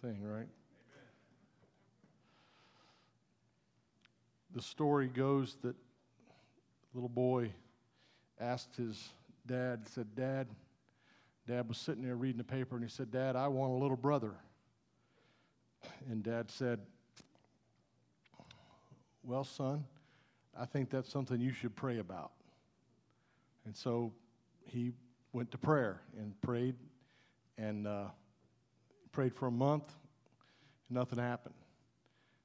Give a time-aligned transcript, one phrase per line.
[0.00, 0.48] Thing, right?
[4.54, 5.76] The story goes that
[6.94, 7.52] little boy
[8.40, 9.10] asked his
[9.46, 10.48] dad, said, Dad,
[11.46, 13.96] Dad was sitting there reading the paper and he said, Dad, I want a little
[13.96, 14.32] brother.
[16.10, 16.80] And Dad said,
[19.22, 19.84] Well, son,
[20.58, 22.32] I think that's something you should pray about.
[23.64, 24.12] And so
[24.64, 24.92] he
[25.32, 26.74] went to prayer and prayed,
[27.56, 28.06] and uh,
[29.12, 29.92] prayed for a month,
[30.88, 31.54] nothing happened.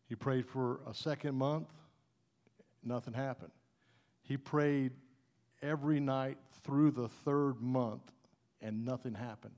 [0.07, 1.69] He prayed for a second month,
[2.83, 3.51] nothing happened.
[4.21, 4.91] He prayed
[5.61, 8.11] every night through the third month,
[8.61, 9.53] and nothing happened.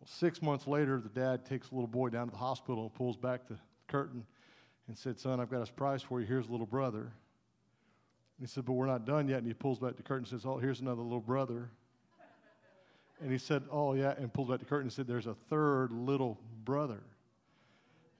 [0.00, 2.94] Well, six months later, the dad takes the little boy down to the hospital and
[2.94, 3.56] pulls back the
[3.88, 4.24] curtain
[4.88, 6.26] and said, Son, I've got a surprise for you.
[6.26, 7.00] Here's a little brother.
[7.00, 7.10] And
[8.40, 9.38] he said, But we're not done yet.
[9.38, 11.70] And he pulls back the curtain and says, Oh, here's another little brother.
[13.20, 15.92] And he said, Oh, yeah, and pulled back the curtain and said, There's a third
[15.92, 17.00] little brother.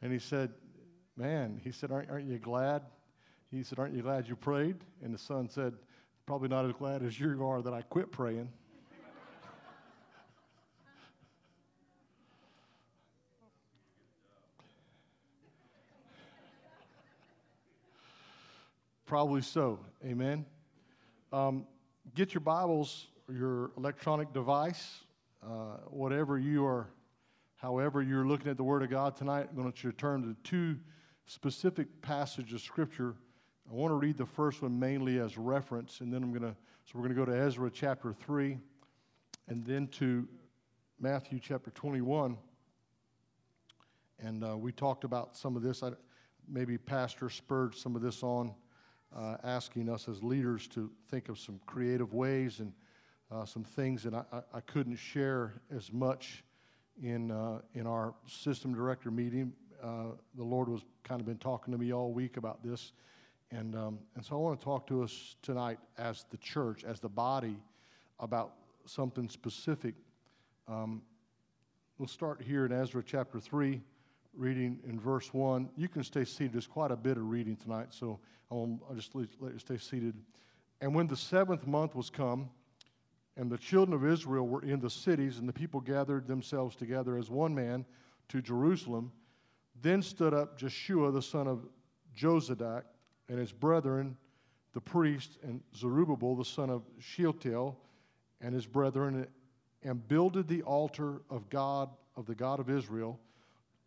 [0.02, 0.52] And he said,
[1.16, 2.82] Man, he said, Aren't, aren't you glad?
[3.50, 4.76] He said, Aren't you glad you prayed?
[5.02, 5.72] And the son said,
[6.26, 8.48] Probably not as glad as you are that I quit praying.
[19.06, 19.78] Probably so.
[20.04, 20.44] Amen.
[21.32, 21.66] Um,
[22.14, 25.00] get your Bibles your electronic device,
[25.44, 26.88] uh, whatever you are,
[27.56, 30.76] however you're looking at the Word of God tonight, I'm going to turn to two
[31.26, 33.14] specific passages of Scripture.
[33.68, 36.56] I want to read the first one mainly as reference, and then I'm going to,
[36.84, 38.58] so we're going to go to Ezra chapter 3,
[39.48, 40.28] and then to
[41.00, 42.36] Matthew chapter 21.
[44.20, 45.82] And uh, we talked about some of this.
[45.82, 45.90] I,
[46.48, 48.54] maybe Pastor spurred some of this on,
[49.14, 52.72] uh, asking us as leaders to think of some creative ways and
[53.30, 56.44] uh, some things that I, I, couldn't share as much
[57.02, 59.52] in, uh, in our system director meeting.
[59.82, 62.92] Uh, the Lord was kind of been talking to me all week about this.
[63.50, 67.00] And, um, and so I want to talk to us tonight as the church, as
[67.00, 67.56] the body,
[68.20, 68.52] about
[68.86, 69.94] something specific.
[70.68, 71.02] Um,
[71.98, 73.80] we'll start here in Ezra chapter 3,
[74.34, 75.68] reading in verse 1.
[75.76, 76.54] You can stay seated.
[76.54, 78.18] There's quite a bit of reading tonight, so
[78.50, 80.14] I'll, I'll just let you stay seated.
[80.80, 82.50] And when the seventh month was come,
[83.36, 87.18] and the children of Israel were in the cities, and the people gathered themselves together
[87.18, 87.84] as one man
[88.28, 89.12] to Jerusalem.
[89.82, 91.66] Then stood up Jeshua the son of
[92.16, 92.84] Jozadak
[93.28, 94.16] and his brethren,
[94.72, 97.78] the priest, and Zerubbabel the son of Shealtiel
[98.40, 99.26] and his brethren,
[99.82, 103.20] and builded the altar of God, of the God of Israel,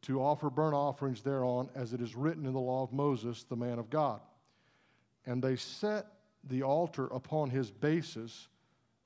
[0.03, 3.55] to offer burnt offerings thereon, as it is written in the law of Moses, the
[3.55, 4.21] man of God.
[5.25, 6.05] And they set
[6.47, 8.47] the altar upon his basis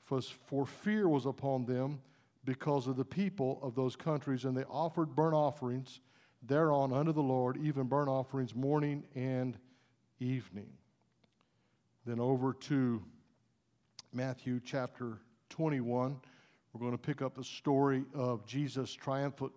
[0.04, 2.00] for fear was upon them
[2.46, 6.02] because of the people of those countries, and they offered burnt offerings
[6.46, 9.58] thereon unto the Lord, even burnt offerings morning and
[10.20, 10.70] evening.
[12.06, 13.02] Then over to
[14.12, 15.20] Matthew chapter
[15.50, 16.20] 21.
[16.74, 19.52] We're going to pick up the story of Jesus' triumphant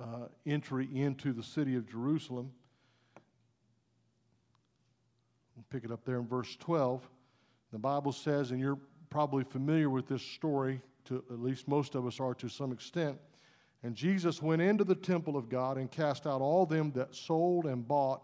[0.00, 2.50] uh, entry into the city of Jerusalem.
[5.54, 7.06] We'll pick it up there in verse 12.
[7.72, 8.78] The Bible says, and you're
[9.10, 13.18] probably familiar with this story, to, at least most of us are to some extent.
[13.82, 17.66] And Jesus went into the temple of God and cast out all them that sold
[17.66, 18.22] and bought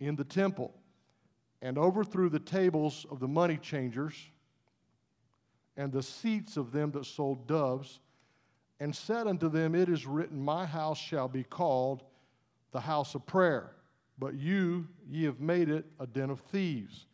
[0.00, 0.74] in the temple,
[1.62, 4.14] and overthrew the tables of the money changers
[5.76, 8.00] and the seats of them that sold doves,
[8.80, 12.02] and said unto them, It is written, My house shall be called
[12.72, 13.72] the house of prayer,
[14.18, 17.06] but you, ye have made it a den of thieves.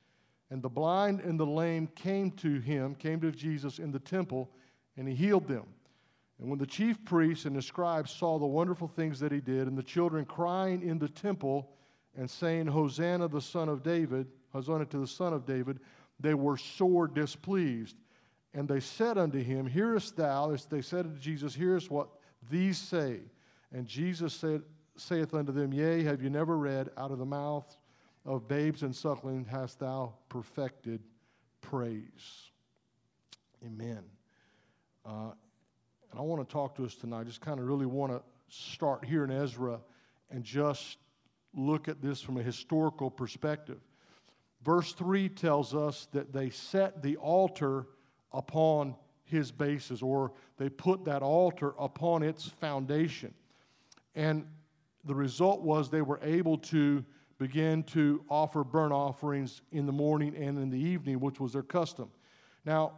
[0.53, 4.51] And the blind and the lame came to him, came to Jesus in the temple,
[4.99, 5.65] and he healed them.
[6.39, 9.67] And when the chief priests and the scribes saw the wonderful things that he did,
[9.67, 11.71] and the children crying in the temple
[12.19, 15.81] and saying, Hosanna, the son of David, Hosanna to the son of David,
[16.21, 17.97] they were sore displeased.
[18.53, 20.51] And they said unto him, Hearest thou?
[20.51, 22.09] As they said unto Jesus, Hearest what
[22.51, 23.21] these say.
[23.73, 24.61] And Jesus said,
[24.99, 27.75] saith unto them, Yea, have you never read, out of the mouth
[28.25, 31.01] of babes and suckling hast thou perfected
[31.61, 32.51] praise.
[33.65, 34.03] Amen.
[35.05, 35.33] Uh,
[36.11, 37.27] and I want to talk to us tonight.
[37.27, 39.81] Just kind of really want to start here in Ezra
[40.31, 40.99] and just
[41.55, 43.79] look at this from a historical perspective.
[44.63, 47.87] Verse 3 tells us that they set the altar
[48.33, 48.95] upon
[49.25, 53.35] his basis, or they put that altar upon its foundation.
[54.15, 54.47] And
[55.05, 57.05] the result was they were able to
[57.43, 61.65] begin to offer burnt offerings in the morning and in the evening, which was their
[61.65, 62.09] custom.
[62.65, 62.93] Now,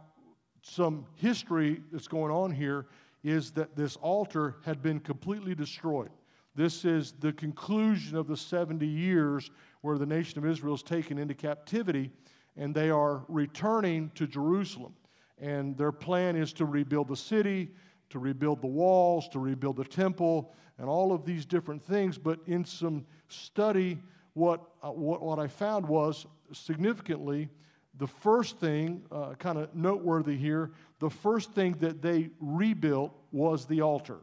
[0.61, 2.85] some history that's going on here
[3.23, 6.11] is that this altar had been completely destroyed.
[6.53, 9.49] This is the conclusion of the 70 years
[9.81, 12.11] where the nation of Israel is taken into captivity
[12.55, 14.93] and they are returning to Jerusalem.
[15.39, 17.71] And their plan is to rebuild the city,
[18.11, 22.19] to rebuild the walls, to rebuild the temple, and all of these different things.
[22.19, 23.97] But in some study,
[24.35, 27.49] what, uh, what, what I found was significantly
[27.97, 33.65] the first thing, uh, kind of noteworthy here, the first thing that they rebuilt was
[33.65, 34.19] the altar.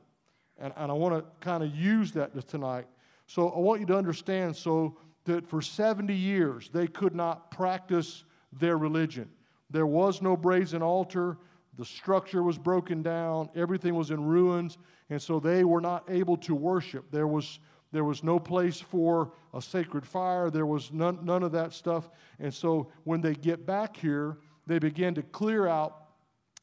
[0.59, 2.87] And, and I want to kind of use that tonight.
[3.27, 8.25] So I want you to understand so that for 70 years they could not practice
[8.53, 9.31] their religion.
[9.71, 11.39] There was no brazen altar,
[11.79, 14.77] the structure was broken down, everything was in ruins,
[15.09, 17.11] and so they were not able to worship.
[17.11, 17.59] There was,
[17.93, 22.11] there was no place for a sacred fire, there was none, none of that stuff.
[22.39, 26.05] And so when they get back here, they begin to clear out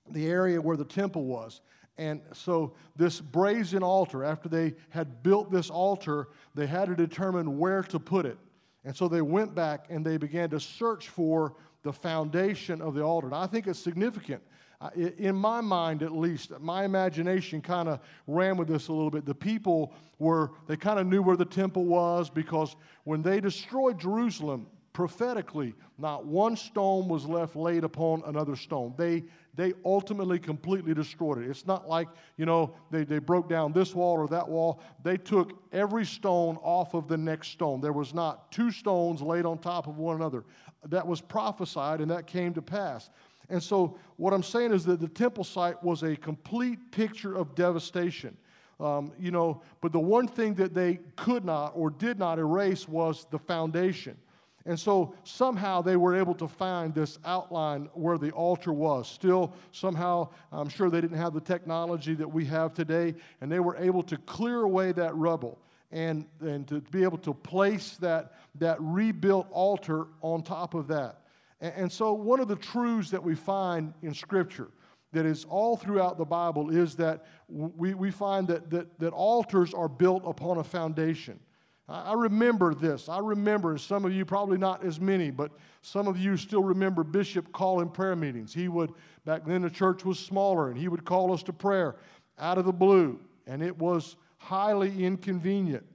[0.10, 1.62] the area where the temple was.
[1.98, 7.58] And so, this brazen altar, after they had built this altar, they had to determine
[7.58, 8.38] where to put it.
[8.86, 13.04] And so they went back and they began to search for the foundation of the
[13.04, 13.28] altar.
[13.28, 14.42] And I think it's significant.
[14.96, 19.26] In my mind, at least, my imagination kind of ran with this a little bit.
[19.26, 24.00] The people were, they kind of knew where the temple was because when they destroyed
[24.00, 28.94] Jerusalem, prophetically, not one stone was left laid upon another stone.
[28.98, 29.24] They
[29.60, 31.50] they ultimately completely destroyed it.
[31.50, 34.82] It's not like, you know, they, they broke down this wall or that wall.
[35.04, 37.82] They took every stone off of the next stone.
[37.82, 40.46] There was not two stones laid on top of one another.
[40.88, 43.10] That was prophesied and that came to pass.
[43.50, 47.56] And so, what I'm saying is that the temple site was a complete picture of
[47.56, 48.38] devastation.
[48.80, 52.88] Um, you know, but the one thing that they could not or did not erase
[52.88, 54.16] was the foundation.
[54.66, 59.10] And so somehow they were able to find this outline where the altar was.
[59.10, 63.60] Still, somehow, I'm sure they didn't have the technology that we have today, and they
[63.60, 65.58] were able to clear away that rubble
[65.92, 71.22] and, and to be able to place that, that rebuilt altar on top of that.
[71.62, 74.70] And, and so, one of the truths that we find in Scripture
[75.12, 79.74] that is all throughout the Bible is that we, we find that, that, that altars
[79.74, 81.40] are built upon a foundation.
[81.92, 83.10] I remember this.
[83.10, 85.52] I remember, some of you probably not as many, but
[85.82, 88.54] some of you still remember Bishop calling prayer meetings.
[88.54, 88.94] He would,
[89.26, 91.96] back then the church was smaller, and he would call us to prayer
[92.38, 95.86] out of the blue, and it was highly inconvenient.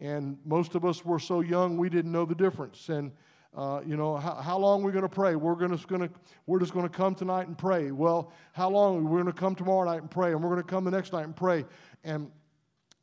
[0.00, 2.88] And most of us were so young we didn't know the difference.
[2.88, 3.12] And
[3.56, 5.34] uh, you know, how, how long are we going to pray?
[5.34, 6.08] We're, gonna, gonna,
[6.46, 7.90] we're just going to come tonight and pray.
[7.90, 9.04] Well, how long?
[9.04, 11.12] We're going to come tomorrow night and pray, and we're going to come the next
[11.12, 11.64] night and pray.
[12.04, 12.30] And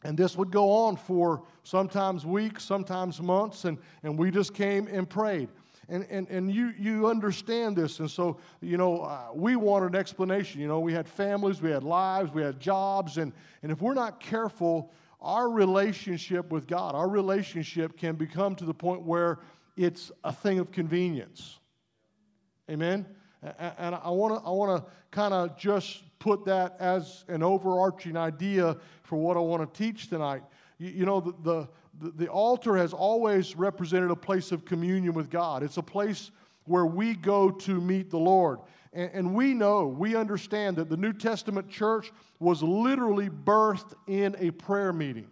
[0.06, 4.88] and this would go on for sometimes weeks, sometimes months, and, and we just came
[4.88, 5.50] and prayed.
[5.88, 8.00] And, and, and you, you understand this.
[8.00, 10.60] And so, you know, uh, we wanted an explanation.
[10.60, 13.18] You know, we had families, we had lives, we had jobs.
[13.18, 13.32] And,
[13.62, 18.74] and if we're not careful, our relationship with God, our relationship can become to the
[18.74, 19.40] point where
[19.78, 21.60] it's a thing of convenience.
[22.70, 23.06] Amen?
[23.60, 28.18] And I want to I want to kind of just put that as an overarching
[28.18, 30.42] idea for what I want to teach tonight.
[30.80, 31.68] You, you know, the, the,
[32.00, 35.64] the altar has always represented a place of communion with God.
[35.64, 36.32] It's a place
[36.66, 38.60] where we go to meet the Lord.
[38.94, 44.36] And, and, we know, we understand that the New Testament church was literally birthed in
[44.40, 45.28] a prayer meeting.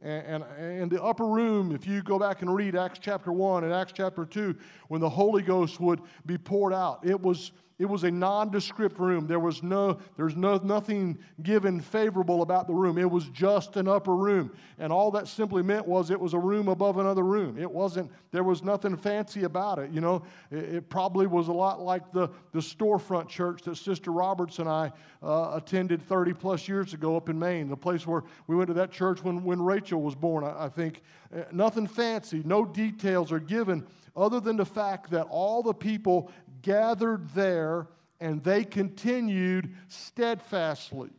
[0.00, 3.72] And, in the upper room, if you go back and read Acts chapter 1 and
[3.72, 4.54] Acts chapter 2,
[4.86, 9.28] when the Holy Ghost would be poured out, it was it was a nondescript room.
[9.28, 12.98] There was no, there's no, nothing given favorable about the room.
[12.98, 14.50] It was just an upper room.
[14.80, 17.56] And all that simply meant was it was a room above another room.
[17.56, 19.92] It wasn't, there was nothing fancy about it.
[19.92, 24.10] You know, it, it probably was a lot like the, the storefront church that Sister
[24.10, 24.90] Roberts and I
[25.22, 28.74] uh, attended 30 plus years ago up in Maine, the place where we went to
[28.74, 31.02] that church when, when Rachel was born, I, I think.
[31.32, 33.86] Uh, nothing fancy, no details are given
[34.18, 36.30] other than the fact that all the people
[36.62, 37.88] gathered there
[38.20, 41.10] and they continued steadfastly.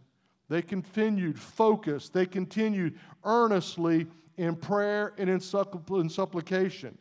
[0.49, 2.13] They continued focused.
[2.13, 6.97] They continued earnestly in prayer and in, suppl- in supplication.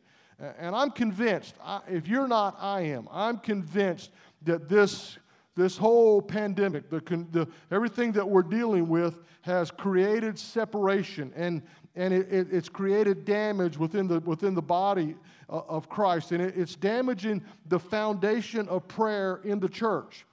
[0.59, 1.55] And I'm convinced,
[1.89, 3.09] if you're not, I am.
[3.11, 4.11] I'm convinced
[4.43, 5.19] that this,
[5.57, 7.01] this whole pandemic, the,
[7.33, 11.63] the, everything that we're dealing with has created separation and,
[11.97, 15.17] and it, it, it's created damage within the, within the body
[15.49, 16.33] of Christ.
[16.33, 20.27] And it's damaging the foundation of prayer in the church.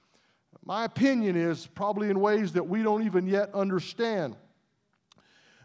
[0.64, 4.36] My opinion is probably in ways that we don't even yet understand.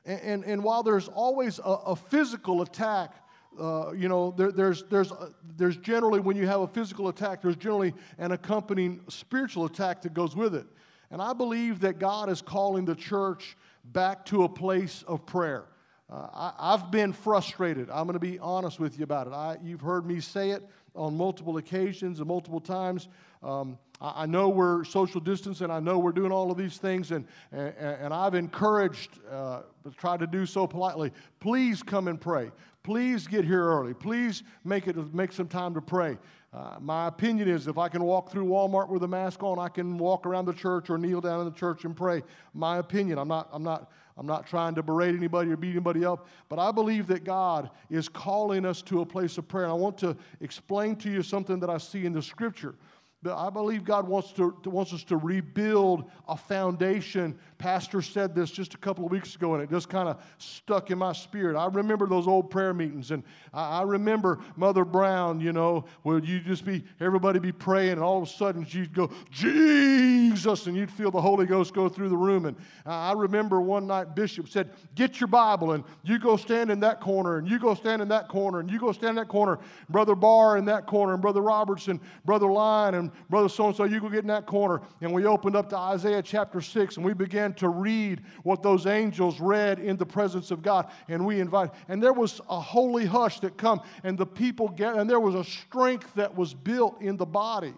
[0.05, 3.15] And, and, and while there's always a, a physical attack
[3.59, 7.41] uh, you know, there, there's, there's, uh, there's generally, when you have a physical attack,
[7.41, 10.65] there's generally an accompanying spiritual attack that goes with it.
[11.09, 15.65] And I believe that God is calling the church back to a place of prayer.
[16.11, 17.89] Uh, I, have been frustrated.
[17.89, 19.33] I'm going to be honest with you about it.
[19.33, 23.07] I, you've heard me say it on multiple occasions and multiple times.
[23.41, 26.77] Um, I, I, know we're social distance and I know we're doing all of these
[26.77, 29.61] things, and, and, and I've encouraged, uh,
[29.95, 31.13] try to do so politely.
[31.39, 32.51] Please come and pray.
[32.83, 33.93] Please get here early.
[33.93, 36.17] Please make, it, make some time to pray.
[36.53, 39.69] Uh, my opinion is if I can walk through Walmart with a mask on, I
[39.69, 42.21] can walk around the church or kneel down in the church and pray.
[42.53, 43.17] My opinion.
[43.17, 43.89] I'm not, I'm not,
[44.21, 47.71] I'm not trying to berate anybody or beat anybody up, but I believe that God
[47.89, 49.63] is calling us to a place of prayer.
[49.63, 52.75] And I want to explain to you something that I see in the scripture.
[53.23, 57.37] But I believe God wants, to, wants us to rebuild a foundation.
[57.59, 60.89] Pastor said this just a couple of weeks ago, and it just kind of stuck
[60.89, 61.55] in my spirit.
[61.55, 63.23] I remember those old prayer meetings, and
[63.53, 68.01] I, I remember Mother Brown, you know, where you just be, everybody be praying, and
[68.01, 72.09] all of a sudden she'd go, Jesus, and you'd feel the Holy Ghost go through
[72.09, 72.47] the room.
[72.47, 76.79] And I remember one night Bishop said, Get your Bible, and you go stand in
[76.79, 79.27] that corner, and you go stand in that corner, and you go stand in that
[79.27, 79.59] corner.
[79.89, 83.83] Brother Barr in that corner, and Brother Robertson, Brother Lyon, and Brother so and so,
[83.83, 84.81] you go get in that corner.
[85.01, 88.85] And we opened up to Isaiah chapter 6 and we began to read what those
[88.85, 90.91] angels read in the presence of God.
[91.07, 94.95] And we invite, and there was a holy hush that come, and the people get,
[94.95, 97.73] and there was a strength that was built in the body.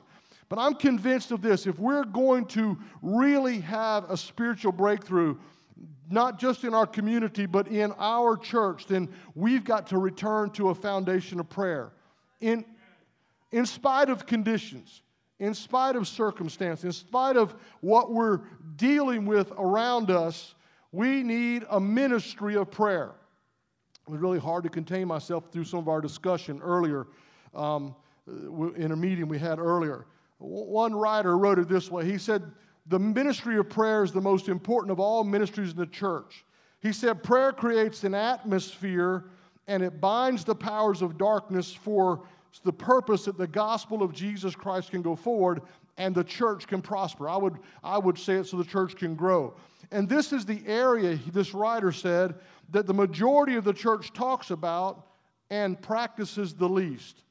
[0.49, 5.37] But I'm convinced of this if we're going to really have a spiritual breakthrough,
[6.09, 10.69] not just in our community, but in our church, then we've got to return to
[10.69, 11.91] a foundation of prayer.
[12.41, 12.65] In,
[13.51, 15.01] in spite of conditions,
[15.43, 18.39] in spite of circumstance, in spite of what we're
[18.77, 20.55] dealing with around us,
[20.93, 23.11] we need a ministry of prayer.
[24.07, 27.07] It was really hard to contain myself through some of our discussion earlier
[27.53, 27.93] um,
[28.25, 30.05] in a meeting we had earlier.
[30.37, 32.43] One writer wrote it this way He said,
[32.87, 36.45] The ministry of prayer is the most important of all ministries in the church.
[36.79, 39.25] He said, Prayer creates an atmosphere
[39.67, 42.21] and it binds the powers of darkness for
[42.59, 45.61] the purpose that the gospel of Jesus Christ can go forward
[45.97, 47.29] and the church can prosper.
[47.29, 49.55] I would, I would say it so the church can grow.
[49.91, 52.35] And this is the area, this writer said,
[52.71, 55.07] that the majority of the church talks about
[55.49, 57.21] and practices the least.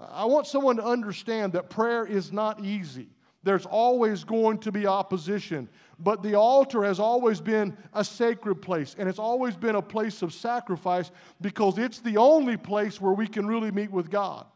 [0.00, 3.08] I want someone to understand that prayer is not easy.
[3.44, 5.68] There's always going to be opposition.
[5.98, 10.22] But the altar has always been a sacred place, and it's always been a place
[10.22, 14.46] of sacrifice because it's the only place where we can really meet with God.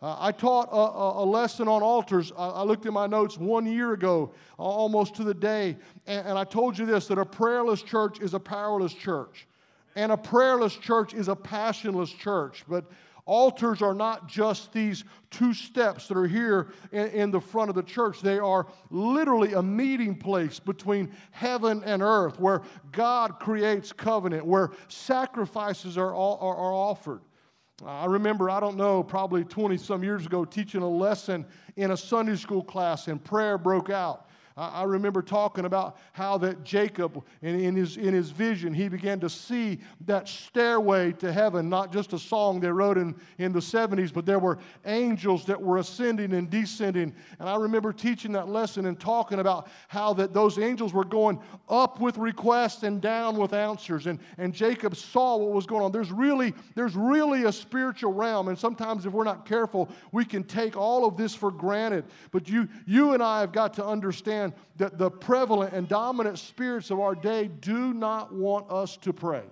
[0.00, 2.30] Uh, I taught a, a, lesson on altars.
[2.38, 6.38] I, I, looked at my notes one year ago, almost to the day, and, and
[6.38, 9.48] I told you this that a prayerless church is a powerless church,
[9.96, 12.64] and a prayerless church is a passionless church.
[12.68, 12.84] But
[13.28, 17.74] Altars are not just these two steps that are here in, in, the front of
[17.74, 18.22] the church.
[18.22, 24.70] They are literally a meeting place between heaven and earth where God creates covenant, where
[24.88, 27.20] sacrifices are, all, are, are offered.
[27.84, 31.44] I remember, I don't know, probably 20 some years ago, teaching a lesson
[31.76, 34.27] in a Sunday school class, and prayer broke out.
[34.58, 39.20] I, remember talking about how that Jacob, in, in, his, in his vision, he began
[39.20, 43.60] to see that stairway to heaven, not just a song they wrote in, in the
[43.60, 47.14] 70s, but there were angels that were ascending and descending.
[47.38, 51.38] And I remember teaching that lesson and talking about how that those angels were going
[51.68, 54.08] up with requests and down with answers.
[54.08, 55.92] And, and Jacob saw what was going on.
[55.92, 58.48] There's really, there's really a spiritual realm.
[58.48, 62.06] And sometimes if we're not careful, we can take all of this for granted.
[62.32, 66.38] But you, you and I have got to understand understand that the prevalent and dominant
[66.38, 69.42] spirits of our day do not want us to pray.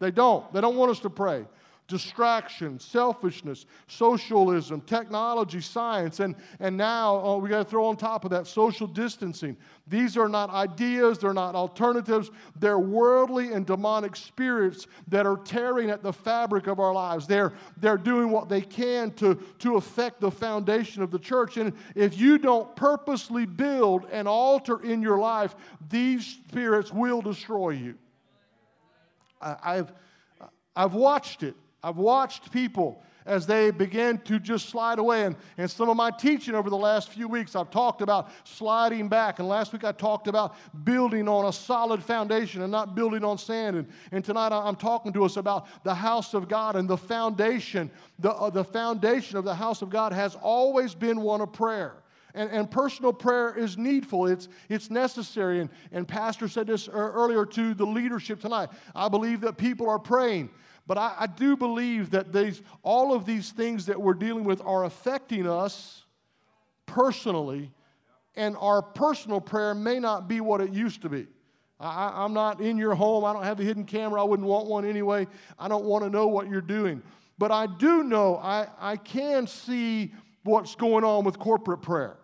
[0.00, 0.52] They don't.
[0.52, 1.44] They don't want us to pray
[1.92, 8.24] distraction, selfishness, socialism, technology, science, and, and now oh, we got to throw on top
[8.24, 9.54] of that social distancing.
[9.86, 15.90] These are not ideas, they're not alternatives, they're worldly and demonic spirits that are tearing
[15.90, 17.26] at the fabric of our lives.
[17.26, 21.58] They're, they're doing what they can to, to affect the foundation of the church.
[21.58, 25.54] And if you don't purposely build an altar in your life,
[25.90, 27.96] these spirits will destroy you.
[29.42, 29.92] I, I've,
[30.74, 31.54] I've watched it.
[31.82, 35.24] I've watched people as they begin to just slide away.
[35.24, 39.08] And, and some of my teaching over the last few weeks, I've talked about sliding
[39.08, 39.38] back.
[39.38, 43.38] And last week I talked about building on a solid foundation and not building on
[43.38, 43.76] sand.
[43.76, 47.90] And, and tonight I'm talking to us about the house of God and the foundation.
[48.18, 51.94] The, uh, the foundation of the house of God has always been one of prayer.
[52.34, 55.60] And, and, personal prayer is needful, it's, it's necessary.
[55.60, 58.70] And, and Pastor said this earlier to the leadership tonight.
[58.94, 60.48] I believe that people are praying.
[60.86, 64.60] But I, I do believe that these, all of these things that we're dealing with
[64.62, 66.04] are affecting us
[66.86, 67.70] personally,
[68.34, 71.26] and our personal prayer may not be what it used to be.
[71.78, 73.24] I, am not in your home.
[73.24, 74.20] I don't have a hidden camera.
[74.20, 75.26] I wouldn't want one anyway.
[75.58, 77.02] I don't want to know what you're doing.
[77.38, 82.16] But I do know, I, I can see what's going on with corporate prayer.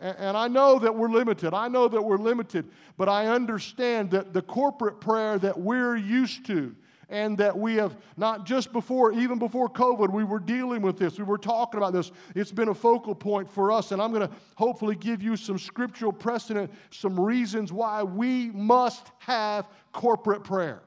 [0.00, 1.52] And, and I know that we're limited.
[1.52, 2.70] I know that we're limited.
[2.96, 6.74] But I understand that the corporate prayer that we're used to,
[7.14, 11.16] and that we have not just before, even before COVID, we were dealing with this.
[11.16, 12.10] We were talking about this.
[12.34, 15.56] It's been a focal point for us, and I'm going to hopefully give you some
[15.56, 20.82] scriptural precedent, some reasons why we must have corporate prayer.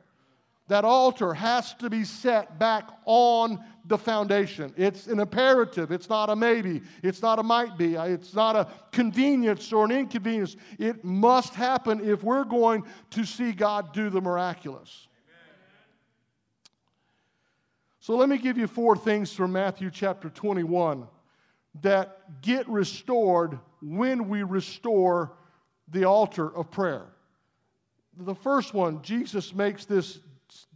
[0.68, 4.74] That altar has to be set back on the foundation.
[4.76, 5.94] It's an imperative.
[5.94, 6.82] It's not a maybe.
[7.04, 7.96] It's not a might be.
[7.96, 10.58] It's not a convenience or an inconvenience.
[10.78, 15.07] It must happen if we're going to see God do the miraculous.
[18.08, 21.06] So let me give you four things from Matthew chapter 21
[21.82, 25.34] that get restored when we restore
[25.90, 27.08] the altar of prayer.
[28.16, 30.22] The first one, Jesus makes this,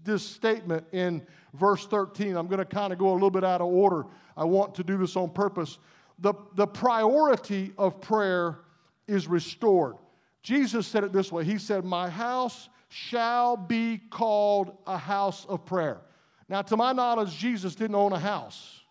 [0.04, 2.36] this statement in verse 13.
[2.36, 4.08] I'm going to kind of go a little bit out of order.
[4.36, 5.78] I want to do this on purpose.
[6.20, 8.60] The, the priority of prayer
[9.08, 9.96] is restored.
[10.44, 15.66] Jesus said it this way He said, My house shall be called a house of
[15.66, 16.02] prayer.
[16.51, 18.81] Now, to my knowledge, Jesus didn't own a house.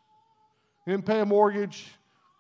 [0.87, 1.89] He didn't pay a mortgage,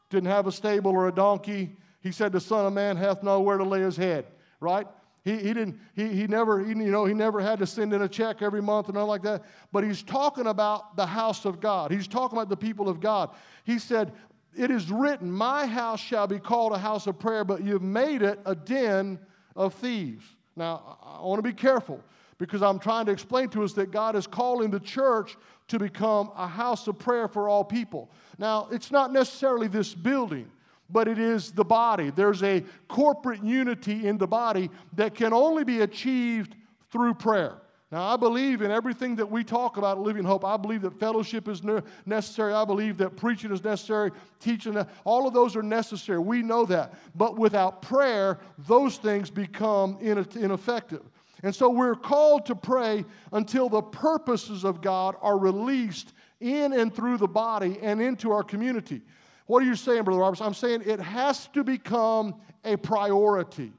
[0.08, 1.76] didn't have a stable or a donkey.
[2.00, 4.24] He said, The Son of Man hath nowhere to lay his head,
[4.60, 4.86] right?
[5.22, 8.00] He, he didn't, he, he never, he, you know, he never had to send in
[8.00, 9.44] a check every month or nothing like that.
[9.72, 11.92] But he's talking about the house of God.
[11.92, 13.28] He's talking about the people of God.
[13.64, 14.14] He said,
[14.56, 18.22] It is written, My house shall be called a house of prayer, but you've made
[18.22, 19.18] it a den
[19.54, 20.24] of thieves.
[20.56, 22.02] Now, I want to be careful
[22.40, 25.36] because I'm trying to explain to us that God is calling the church
[25.68, 28.10] to become a house of prayer for all people.
[28.38, 30.50] Now, it's not necessarily this building,
[30.88, 32.10] but it is the body.
[32.10, 36.56] There's a corporate unity in the body that can only be achieved
[36.90, 37.58] through prayer.
[37.92, 40.44] Now, I believe in everything that we talk about Living Hope.
[40.44, 41.60] I believe that fellowship is
[42.06, 42.54] necessary.
[42.54, 46.20] I believe that preaching is necessary, teaching, all of those are necessary.
[46.20, 46.94] We know that.
[47.14, 51.02] But without prayer, those things become ineffective.
[51.42, 56.94] And so we're called to pray until the purposes of God are released in and
[56.94, 59.02] through the body and into our community.
[59.46, 60.40] What are you saying, Brother Roberts?
[60.40, 63.72] I'm saying it has to become a priority.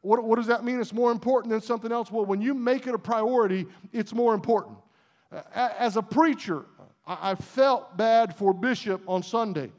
[0.00, 0.80] What, what, does that mean?
[0.80, 2.10] It's more important than something else.
[2.10, 4.76] Well, when you make it a priority, it's more important.
[5.54, 6.66] As a preacher,
[7.06, 9.72] I felt bad for Bishop on Sunday.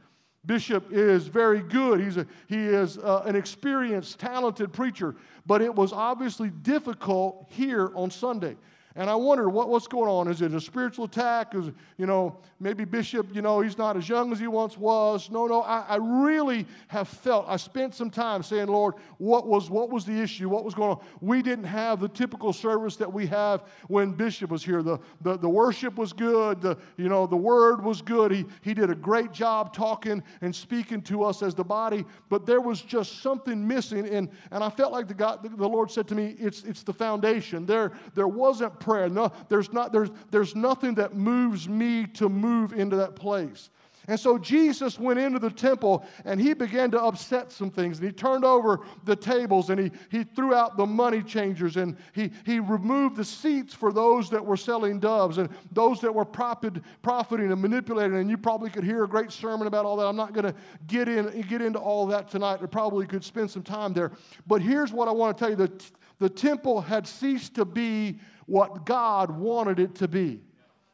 [0.45, 1.99] Bishop is very good.
[1.99, 7.91] He's a, he is uh, an experienced, talented preacher, but it was obviously difficult here
[7.95, 8.55] on Sunday.
[8.97, 10.29] And I wonder what, what's going on.
[10.29, 11.53] Is it a spiritual attack?
[11.53, 15.29] Is, you know, maybe Bishop, you know, he's not as young as he once was.
[15.29, 19.69] No, no, I, I really have felt, I spent some time saying, Lord, what was,
[19.69, 20.47] what was the issue?
[20.47, 21.03] What was going on?
[21.19, 24.81] We didn't have the typical service that we have when Bishop was here.
[24.81, 26.62] The, the, the worship was good.
[26.62, 28.31] The, you know, the word was good.
[28.31, 32.45] He, he did a great job talking and speaking to us as the body, but
[32.45, 34.08] there was just something missing.
[34.08, 36.84] And, and I felt like the, God, the, the Lord said to me, it's, it's
[36.84, 37.65] the foundation.
[37.65, 39.10] There, there wasn't prayer.
[39.10, 43.69] No, there's, not, there's, there's nothing that moves me to move into that place.
[44.08, 47.98] And so Jesus went into the temple and he began to upset some things.
[47.98, 51.98] And he turned over the tables and he, he threw out the money changers and
[52.13, 56.26] he, he removed the seats for those that were selling doves and those that were
[56.26, 58.17] profit, profiting and manipulating.
[58.17, 60.06] And you probably could hear a great sermon about all that.
[60.06, 62.60] I'm not going to get, in, get into all that tonight.
[62.62, 64.12] I probably could spend some time there.
[64.45, 65.71] But here's what I want to tell you the,
[66.19, 70.41] the temple had ceased to be what God wanted it to be.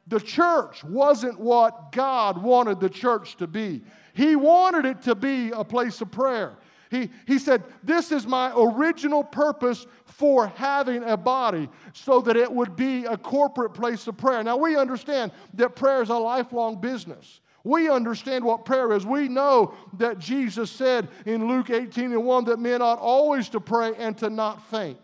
[0.07, 3.81] The church wasn't what God wanted the church to be.
[4.13, 6.57] He wanted it to be a place of prayer.
[6.89, 12.51] He, he said, This is my original purpose for having a body, so that it
[12.51, 14.43] would be a corporate place of prayer.
[14.43, 17.39] Now, we understand that prayer is a lifelong business.
[17.63, 19.05] We understand what prayer is.
[19.05, 23.59] We know that Jesus said in Luke 18 and 1 that men ought always to
[23.59, 24.97] pray and to not faint.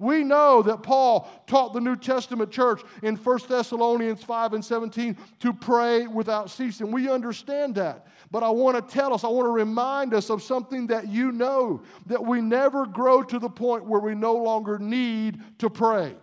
[0.00, 5.14] We know that Paul taught the New Testament church in 1 Thessalonians 5 and 17
[5.40, 6.90] to pray without ceasing.
[6.90, 8.06] We understand that.
[8.30, 11.32] But I want to tell us, I want to remind us of something that you
[11.32, 16.14] know that we never grow to the point where we no longer need to pray.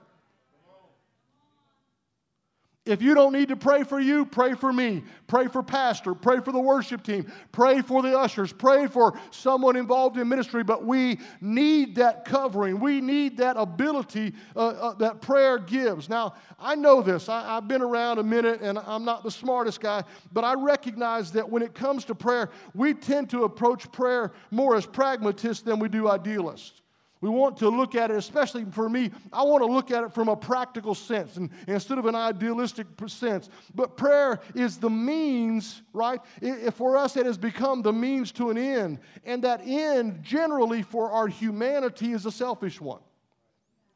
[2.88, 5.04] If you don't need to pray for you, pray for me.
[5.28, 6.14] Pray for pastor.
[6.14, 7.32] Pray for the worship team.
[7.52, 8.54] Pray for the ushers.
[8.54, 10.64] Pray for someone involved in ministry.
[10.64, 12.80] But we need that covering.
[12.80, 16.10] We need that ability uh, uh, that prayer gives.
[16.10, 17.30] Now, I know this.
[17.30, 21.32] I, have been around a minute and I'm not the smartest guy, but I recognize
[21.34, 25.80] that when it comes to prayer, we tend to approach prayer more as pragmatists than
[25.80, 26.82] we do idealists.
[27.20, 30.14] We want to look at it, especially for me, I want to look at it
[30.14, 33.50] from a practical sense and, instead of an idealistic sense.
[33.74, 36.20] But prayer is the means, right?
[36.42, 39.00] It, for us, it has become the means to an end.
[39.26, 43.02] And that end, generally, for our humanity, is a selfish one.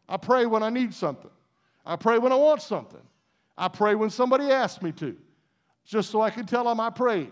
[0.10, 1.32] I pray when I need something,
[1.86, 3.02] I pray when I want something,
[3.58, 5.16] I pray when somebody asks me to,
[5.86, 7.32] just so I can tell them I prayed.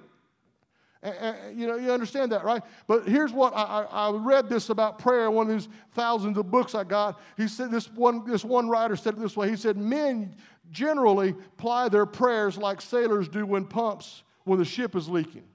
[1.04, 2.62] You know, you understand that, right?
[2.86, 6.76] But here's what I, I, read this about prayer, one of these thousands of books
[6.76, 7.22] I got.
[7.38, 9.50] He said, this one, this one writer said it this way.
[9.50, 10.36] He said, Men
[10.72, 15.46] generally ply their prayers like sailors do when pumps, when the ship is leaking.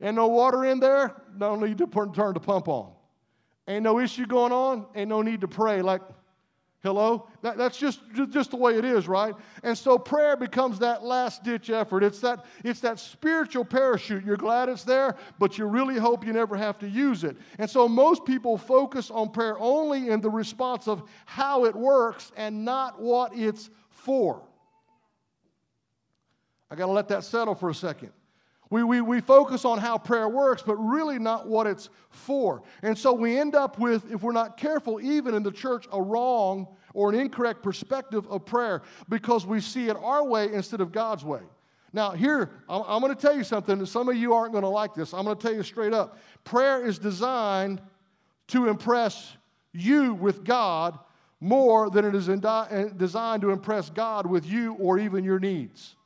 [0.00, 2.90] Ain't no water in there, no need to turn the pump on.
[3.68, 6.02] Ain't no issue going on, ain't no need to pray like
[6.82, 7.28] Hello?
[7.42, 9.34] That, that's just, just the way it is, right?
[9.62, 12.02] And so prayer becomes that last ditch effort.
[12.02, 14.24] It's that, it's that spiritual parachute.
[14.24, 17.36] You're glad it's there, but you really hope you never have to use it.
[17.58, 22.32] And so most people focus on prayer only in the response of how it works
[22.36, 24.42] and not what it's for.
[26.68, 28.10] I got to let that settle for a second.
[28.72, 32.62] We, we, we focus on how prayer works, but really not what it's for.
[32.80, 36.00] And so we end up with, if we're not careful, even in the church, a
[36.00, 38.80] wrong or an incorrect perspective of prayer
[39.10, 41.42] because we see it our way instead of God's way.
[41.92, 44.62] Now, here, I'm, I'm going to tell you something, and some of you aren't going
[44.62, 45.12] to like this.
[45.12, 46.16] I'm going to tell you straight up.
[46.44, 47.82] Prayer is designed
[48.48, 49.36] to impress
[49.74, 50.98] you with God
[51.40, 55.96] more than it is eh, designed to impress God with you or even your needs.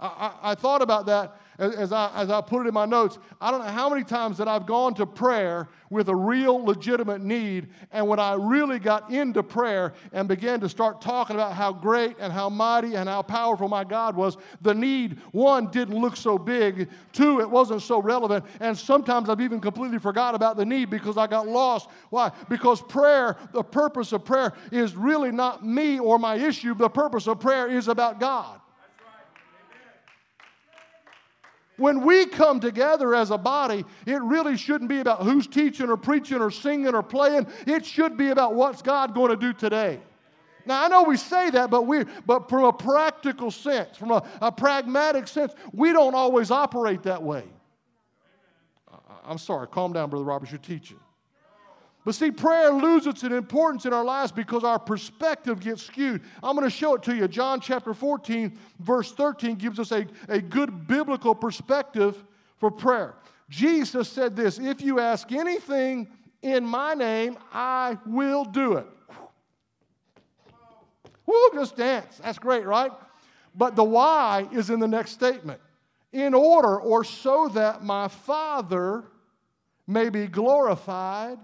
[0.00, 3.18] I, I, thought about that as I, as I put it in my notes.
[3.40, 7.20] I don't know how many times that I've gone to prayer with a real legitimate
[7.20, 11.72] need, and when I really got into prayer and began to start talking about how
[11.72, 16.16] great and how mighty and how powerful my God was, the need, one, didn't look
[16.16, 20.64] so big, two, it wasn't so relevant, and sometimes I've even completely forgot about the
[20.64, 21.88] need because I got lost.
[22.10, 22.30] Why?
[22.48, 27.26] Because prayer, the purpose of prayer is really not me or my issue, the purpose
[27.26, 28.60] of prayer is about God.
[31.78, 35.96] When we come together as a body, it really shouldn't be about who's teaching or
[35.96, 37.46] preaching or singing or playing.
[37.66, 40.00] It should be about what's God going to do today.
[40.66, 44.22] Now, I know we say that, but, we, but from a practical sense, from a,
[44.42, 47.44] a pragmatic sense, we don't always operate that way.
[49.24, 50.98] I'm sorry, calm down, Brother Roberts, you're teaching.
[52.08, 56.22] But see, prayer loses its importance in our lives because our perspective gets skewed.
[56.42, 57.28] I'm going to show it to you.
[57.28, 62.24] John chapter 14, verse 13 gives us a, a good biblical perspective
[62.56, 63.16] for prayer.
[63.50, 66.08] Jesus said this If you ask anything
[66.40, 68.86] in my name, I will do it.
[71.26, 72.22] Woo, just dance.
[72.24, 72.92] That's great, right?
[73.54, 75.60] But the why is in the next statement.
[76.14, 79.04] In order or so that my Father
[79.86, 81.36] may be glorified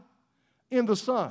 [0.76, 1.30] in the Son.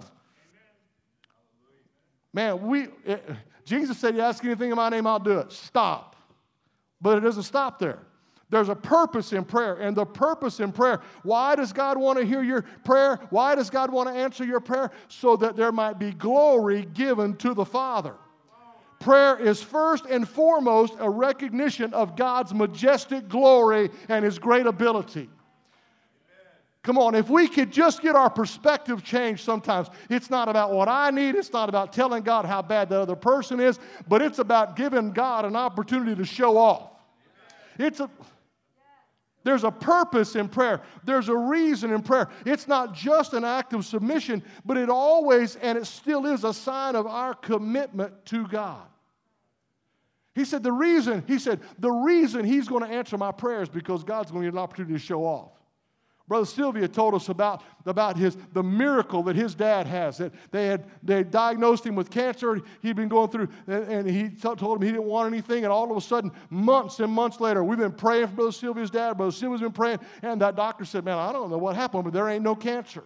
[2.34, 3.34] Man, we, it, eh,
[3.66, 5.52] Jesus said, You ask anything in my name, I'll do it.
[5.52, 6.16] Stop.
[7.00, 8.00] But it doesn't stop there.
[8.50, 11.02] There's a purpose in prayer, and the purpose in prayer.
[11.24, 13.20] Why does God want to hear your prayer?
[13.30, 14.92] Why does God want to answer your prayer?
[15.08, 18.16] So that there might be glory given to the Father.
[19.00, 25.30] Prayer is first and foremost a recognition of God's majestic glory and His great ability.
[26.84, 30.90] Come on, if we could just get our perspective changed sometimes, it's not about what
[30.90, 34.40] I need, it's not about telling God how bad the other person is, but it's
[34.40, 36.92] about giving God an opportunity to show off.
[37.80, 38.10] It's a
[39.46, 40.82] there's a purpose in prayer.
[41.04, 42.30] There's a reason in prayer.
[42.46, 46.54] It's not just an act of submission, but it always and it still is a
[46.54, 48.86] sign of our commitment to God.
[50.34, 54.04] He said, The reason, he said, the reason he's going to answer my prayers because
[54.04, 55.52] God's going to get an opportunity to show off.
[56.28, 60.20] Brother Sylvia told us about, about his, the miracle that his dad has.
[60.20, 62.62] That they had they diagnosed him with cancer.
[62.82, 65.66] He'd been going through, and, and he t- told him he didn't want anything.
[65.66, 68.90] And all of a sudden, months and months later, we've been praying for Brother Sylvia's
[68.90, 69.18] dad.
[69.18, 72.14] Brother Sylvia's been praying, and that doctor said, "Man, I don't know what happened, but
[72.14, 73.04] there ain't no cancer."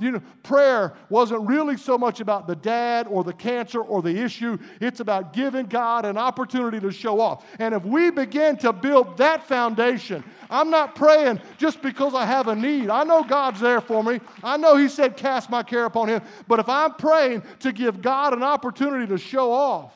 [0.00, 4.10] You know, prayer wasn't really so much about the dad or the cancer or the
[4.16, 4.58] issue.
[4.80, 7.46] It's about giving God an opportunity to show off.
[7.60, 12.48] And if we begin to build that foundation, I'm not praying just because I have
[12.48, 12.90] a need.
[12.90, 14.18] I know God's there for me.
[14.42, 16.22] I know He said, cast my care upon Him.
[16.48, 19.94] But if I'm praying to give God an opportunity to show off,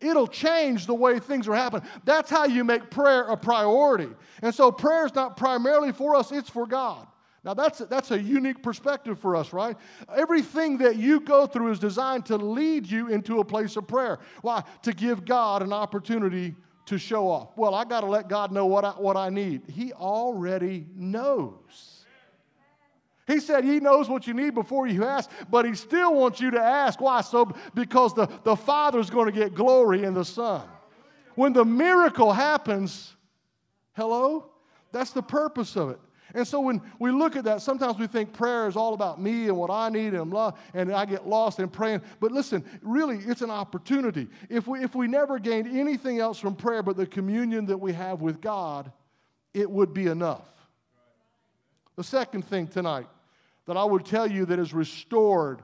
[0.00, 1.88] it'll change the way things are happening.
[2.04, 4.10] That's how you make prayer a priority.
[4.42, 7.08] And so prayer is not primarily for us, it's for God.
[7.44, 9.76] Now, that's, that's a unique perspective for us, right?
[10.16, 14.18] Everything that you go through is designed to lead you into a place of prayer.
[14.40, 14.64] Why?
[14.82, 16.54] To give God an opportunity
[16.86, 17.50] to show off.
[17.56, 19.62] Well, I got to let God know what I, what I need.
[19.68, 22.06] He already knows.
[23.26, 26.50] He said he knows what you need before you ask, but he still wants you
[26.50, 27.00] to ask.
[27.00, 27.22] Why?
[27.22, 30.62] So because the, the Father's going to get glory in the Son.
[31.34, 33.14] When the miracle happens,
[33.94, 34.50] hello?
[34.92, 35.98] That's the purpose of it.
[36.34, 39.44] And so when we look at that, sometimes we think prayer is all about me
[39.44, 42.02] and what I need and, love, and I get lost in praying.
[42.18, 44.26] But listen, really, it's an opportunity.
[44.50, 47.92] If we, if we never gained anything else from prayer but the communion that we
[47.92, 48.90] have with God,
[49.54, 50.48] it would be enough.
[51.94, 53.06] The second thing tonight
[53.66, 55.62] that I would tell you that is restored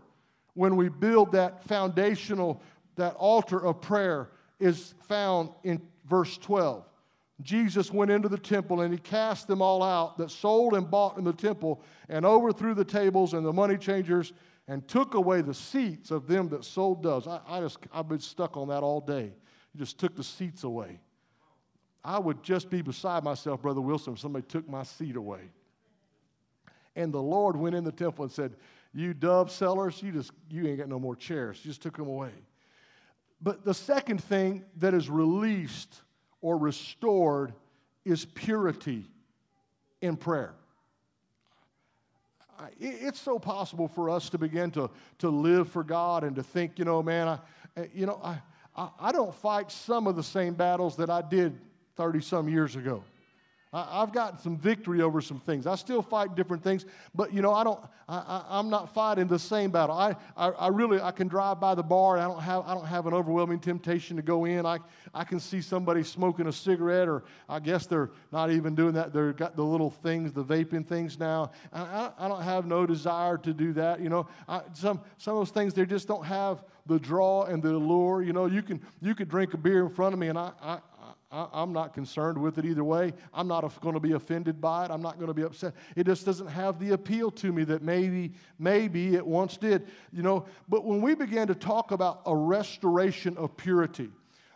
[0.55, 2.63] when we build that foundational,
[2.95, 4.31] that altar of prayer
[4.61, 6.85] is found in verse 12.
[7.43, 11.17] Jesus went into the temple and he cast them all out that sold and bought
[11.17, 14.33] in the temple and overthrew the tables and the money changers
[14.69, 17.27] and took away the seats of them that sold doves.
[17.27, 19.33] I, I just, I've been stuck on that all day.
[19.73, 21.01] He just took the seats away.
[22.05, 25.51] I would just be beside myself, Brother Wilson, if somebody took my seat away.
[26.97, 28.57] And the Lord went in the temple and said,
[28.93, 31.61] You dove sellers, you just you ain't got no more chairs.
[31.63, 32.33] You just took them away.
[33.41, 36.03] But the second thing that is released
[36.41, 37.53] or restored
[38.05, 39.07] is purity
[40.01, 40.55] in prayer.
[42.79, 46.79] It's so possible for us to begin to, to live for God and to think,
[46.79, 47.39] you know, man, I,
[47.77, 48.39] eh, you know, I,
[48.99, 51.59] I don't fight some of the same battles that I did
[51.97, 53.03] 30 some years ago.
[53.73, 55.67] I, have gotten some victory over some things.
[55.67, 57.81] I still fight different things, but you know, I don't.
[58.13, 59.97] I, am not fighting the same battle.
[59.97, 62.17] I, I, I, really, I can drive by the bar.
[62.17, 64.67] And I don't have, I don't have an overwhelming temptation to go in.
[64.67, 64.79] I,
[65.15, 69.13] I can see somebody smoking a cigarette, or I guess they're not even doing that.
[69.13, 71.53] They've got the little things, the vaping things now.
[71.73, 74.01] I, I don't have no desire to do that.
[74.01, 77.63] You know, I, some some of those things they just don't have the draw and
[77.63, 78.23] the allure.
[78.23, 80.51] You know, you can you could drink a beer in front of me, and I,
[80.61, 80.79] I
[81.33, 83.13] I, am not concerned with it either way.
[83.33, 84.91] I'm not going to be offended by it.
[84.91, 85.75] I'm not going to be upset.
[85.95, 89.87] It just doesn't have the appeal to me that maybe, maybe it once did.
[90.13, 94.11] You know, but when we began to talk about a restoration of purity,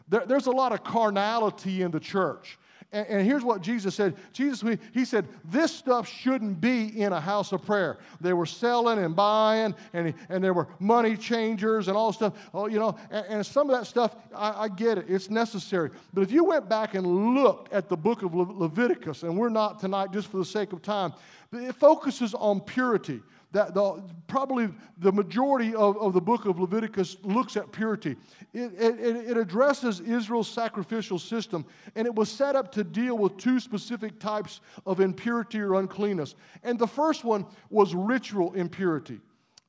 [0.08, 2.58] there, there's a lot of carnality in the church.
[2.94, 7.20] And, and here's what Jesus said Jesus, he said, this stuff shouldn't be in a
[7.20, 7.98] house of prayer.
[8.20, 12.34] They were selling and buying, and, and there were money changers and all stuff.
[12.54, 15.90] Oh, you know, and, and some of that stuff, I, I, get it, it's necessary.
[16.14, 19.48] But if you went back and looked at the book of Le- Leviticus, and we're
[19.48, 21.12] not tonight just for the sake of time,
[21.52, 23.22] it focuses on purity
[23.54, 28.16] that the, probably the majority of, of the book of Leviticus looks at purity.
[28.52, 31.64] It, it, it addresses Israel's sacrificial system,
[31.94, 36.34] and it was set up to deal with two specific types of impurity or uncleanness.
[36.64, 39.20] And the first one was ritual impurity.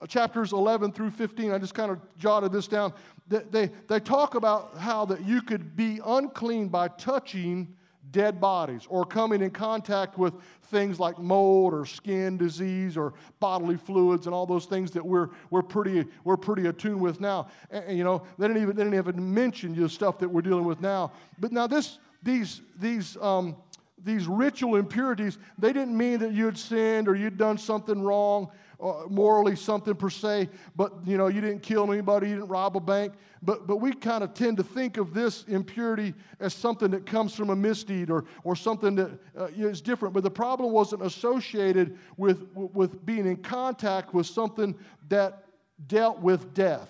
[0.01, 2.91] Uh, chapters 11 through 15, I just kind of jotted this down.
[3.27, 7.75] They, they, they talk about how that you could be unclean by touching
[8.15, 13.75] dead bodies or coming in contact with things like mold or skin disease or bodily
[13.75, 17.49] fluids and all those things that we're, we're, pretty, we're pretty attuned with now.
[17.69, 20.63] And, you know, they didn't, even, they didn't even mention the stuff that we're dealing
[20.63, 21.11] with now.
[21.39, 23.57] But now this, these, these, um,
[24.01, 28.49] these ritual impurities, they didn't mean that you had sinned or you'd done something wrong.
[28.81, 32.75] Uh, morally something per se, but you know, you didn't kill anybody, you didn't rob
[32.75, 33.13] a bank.
[33.41, 37.33] But, but we kind of tend to think of this impurity as something that comes
[37.33, 40.13] from a misdeed or, or something that uh, is different.
[40.13, 44.75] But the problem wasn't associated with, with being in contact with something
[45.09, 45.43] that
[45.87, 46.89] dealt with death.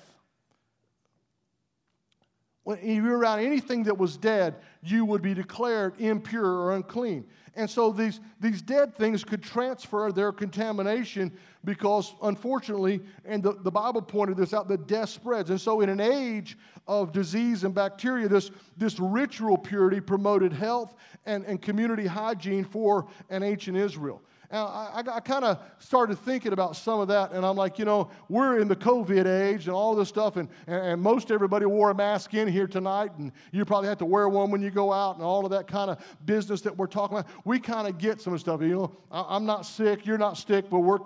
[2.65, 7.25] When you were around anything that was dead, you would be declared impure or unclean.
[7.56, 11.32] And so these, these dead things could transfer their contamination
[11.63, 15.51] because, unfortunately, and the, the Bible pointed this out, that death spreads.
[15.51, 20.95] And so, in an age of disease and bacteria, this, this ritual purity promoted health
[21.28, 24.23] and, and community hygiene for an ancient Israel.
[24.56, 27.84] And I, I, kind of started thinking about some of that, and I'm like, you
[27.84, 31.65] know, we're in the COVID age and all this stuff, and, and, and most everybody
[31.65, 34.72] wore a mask in here tonight, and you probably have to wear one when you
[34.72, 37.30] go out, and all of that kind of business that we're talking about.
[37.44, 38.62] We kind of get some stuff.
[38.62, 41.00] You know, I, am not sick, you're not sick, but we're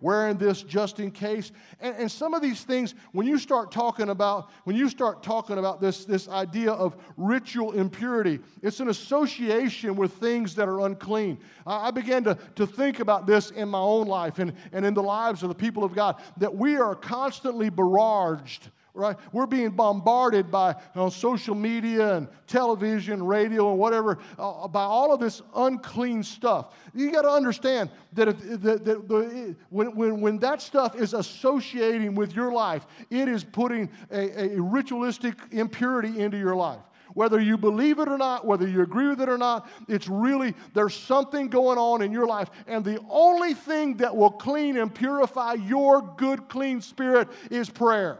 [0.00, 1.50] wearing this just in case.
[1.80, 5.58] And, and some of these things, when you start talking about, when you start talking
[5.58, 11.38] about this, this idea of ritual impurity, it's an association with things that are unclean.
[11.66, 14.84] I, I began to, to think think about this in my own life and, and
[14.84, 19.16] in the lives of the people of God that we are constantly barraged right?
[19.32, 24.82] We're being bombarded by you know, social media and television, radio, and whatever, uh, by
[24.82, 26.74] all of this unclean stuff.
[26.92, 31.14] You got to understand that, if, that, that the, when, when, when that stuff is
[31.14, 36.82] associating with your life, it is putting a, a ritualistic impurity into your life.
[37.14, 40.54] Whether you believe it or not, whether you agree with it or not, it's really,
[40.74, 42.50] there's something going on in your life.
[42.66, 48.18] And the only thing that will clean and purify your good, clean spirit is prayer.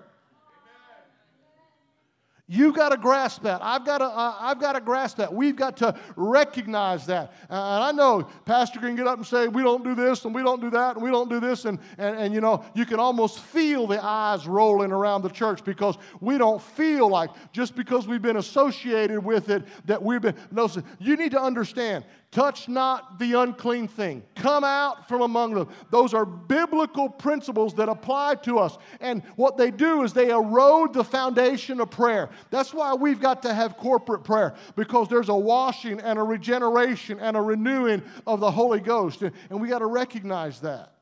[2.53, 3.63] You got to grasp that.
[3.63, 5.33] I've got to, I've got to grasp that.
[5.33, 7.33] We've got to recognize that.
[7.49, 10.43] And I know Pastor can get up and say, we don't do this and we
[10.43, 11.65] don't do that and we don't do this.
[11.65, 15.65] And, and, and, you know, you can almost feel the eyes rolling around the church
[15.65, 20.37] because we don't feel like just because we've been associated with it that we've been.
[20.51, 24.23] No, you need to understand Touch not the unclean thing.
[24.37, 25.69] Come out from among them.
[25.91, 28.79] Those are biblical principles that apply to us.
[29.01, 32.31] And what they do is they erode the foundation of prayer.
[32.51, 37.21] That's why we've got to have corporate prayer, because there's a washing and a regeneration
[37.21, 39.21] and a renewing of the Holy Ghost.
[39.21, 40.95] And we got to recognize that.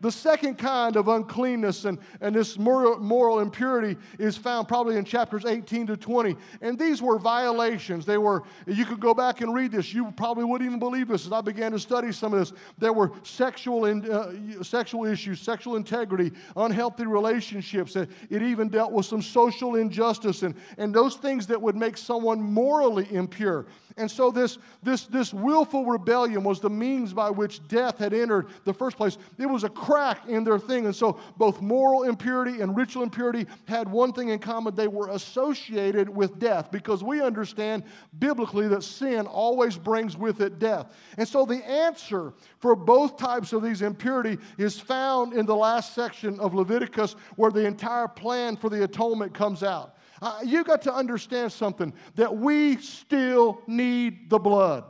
[0.00, 5.04] The second kind of uncleanness and, and this moral, moral impurity is found probably in
[5.04, 6.36] chapters 18 to 20.
[6.60, 8.06] And these were violations.
[8.06, 9.92] They were, you could go back and read this.
[9.92, 12.52] You probably wouldn't even believe this as I began to study some of this.
[12.78, 17.96] There were sexual, in, uh, sexual issues, sexual integrity, unhealthy relationships.
[17.96, 22.40] It even dealt with some social injustice and, and those things that would make someone
[22.40, 23.66] morally impure.
[23.98, 28.46] And so this, this, this willful rebellion was the means by which death had entered
[28.64, 29.18] the first place.
[29.38, 30.86] It was a crack in their thing.
[30.86, 35.08] And so both moral impurity and ritual impurity had one thing in common they were
[35.08, 37.82] associated with death because we understand
[38.18, 40.94] biblically that sin always brings with it death.
[41.16, 45.94] And so the answer for both types of these impurity is found in the last
[45.94, 49.97] section of Leviticus where the entire plan for the atonement comes out.
[50.20, 54.84] Uh, you got to understand something that we still need the blood.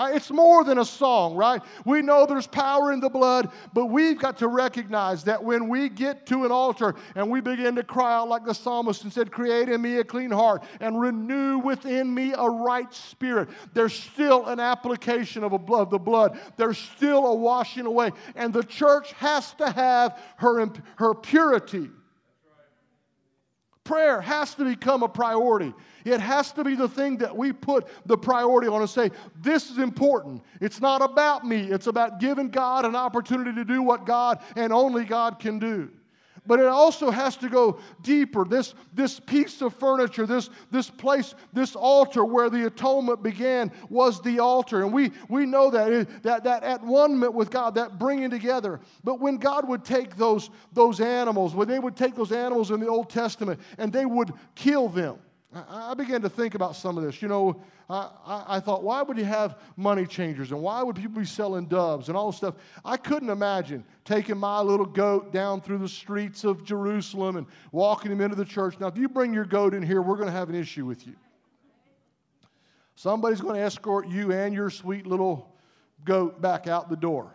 [0.00, 1.60] Uh, it's more than a song, right?
[1.84, 5.90] We know there's power in the blood, but we've got to recognize that when we
[5.90, 9.30] get to an altar and we begin to cry out like the psalmist and said,
[9.30, 14.46] Create in me a clean heart and renew within me a right spirit, there's still
[14.46, 16.40] an application of, a, of the blood.
[16.56, 18.12] There's still a washing away.
[18.36, 21.90] And the church has to have her, her purity
[23.84, 25.74] Prayer has to become a priority.
[26.04, 29.70] It has to be the thing that we put the priority on and say, this
[29.70, 30.42] is important.
[30.60, 34.72] It's not about me, it's about giving God an opportunity to do what God and
[34.72, 35.90] only God can do.
[36.50, 38.44] But it also has to go deeper.
[38.44, 44.20] This, this piece of furniture, this, this place, this altar where the atonement began was
[44.20, 44.82] the altar.
[44.82, 48.80] And we, we know that, that, that at one with God, that bringing together.
[49.04, 52.80] But when God would take those, those animals, when they would take those animals in
[52.80, 55.20] the Old Testament and they would kill them,
[55.52, 57.20] I, began to think about some of this.
[57.20, 61.20] You know, I, I, thought, why would you have money changers and why would people
[61.20, 62.54] be selling doves and all this stuff?
[62.84, 68.12] I couldn't imagine taking my little goat down through the streets of Jerusalem and walking
[68.12, 68.78] him into the church.
[68.78, 71.04] Now, if you bring your goat in here, we're going to have an issue with
[71.04, 71.16] you.
[72.94, 75.52] Somebody's going to escort you and your sweet little
[76.04, 77.34] goat back out the door.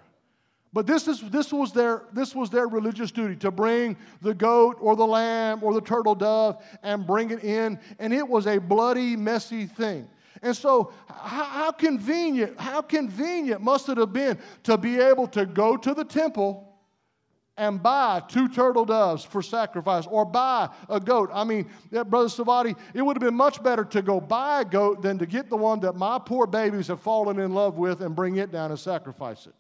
[0.76, 4.76] But this, is, this, was their, this was their religious duty to bring the goat
[4.82, 7.80] or the lamb or the turtle dove and bring it in.
[7.98, 10.06] And it was a bloody, messy thing.
[10.42, 15.46] And so, how, how convenient, how convenient must it have been to be able to
[15.46, 16.78] go to the temple
[17.56, 21.30] and buy two turtle doves for sacrifice or buy a goat.
[21.34, 25.02] I mean, Brother Savati, it would have been much better to go buy a goat
[25.02, 28.14] than to get the one that my poor babies have fallen in love with and
[28.14, 29.54] bring it down and sacrifice it.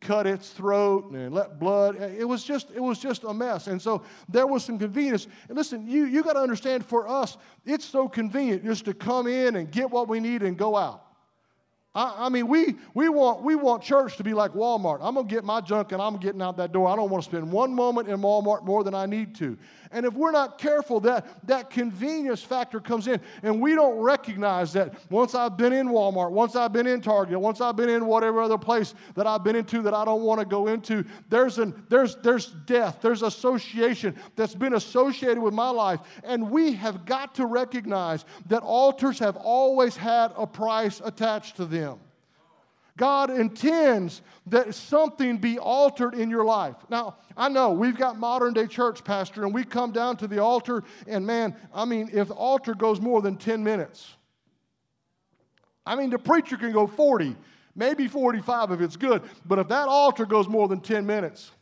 [0.00, 1.96] Cut its throat and let blood.
[1.96, 3.66] It was just, it was just a mess.
[3.66, 5.26] And so there was some convenience.
[5.48, 9.26] And listen, you, you got to understand for us, it's so convenient just to come
[9.26, 11.09] in and get what we need and go out.
[11.92, 15.00] I, I, mean, we, we, want, we want church to be like Walmart.
[15.02, 16.88] I'm going to get my junk and I'm getting out that door.
[16.88, 19.58] I don't want to spend one moment in Walmart more than I need to.
[19.90, 24.72] And if we're not careful, that, that convenience factor comes in, and we don't recognize
[24.74, 28.06] that once I've been in Walmart, once I've been in Target, once I've been in
[28.06, 31.58] whatever other place that I've been into that I don't want to go into, there's,
[31.58, 35.98] an, there's, there's death, there's association that's been associated with my life.
[36.22, 41.64] And we have got to recognize that altars have always had a price attached to
[41.64, 41.79] them.
[43.00, 46.76] God intends that something be altered in your life.
[46.90, 50.42] Now, I know we've got modern day church, Pastor, and we come down to the
[50.42, 54.16] altar, and man, I mean, if the altar goes more than 10 minutes,
[55.86, 57.34] I mean, the preacher can go 40,
[57.74, 61.52] maybe 45 if it's good, but if that altar goes more than 10 minutes,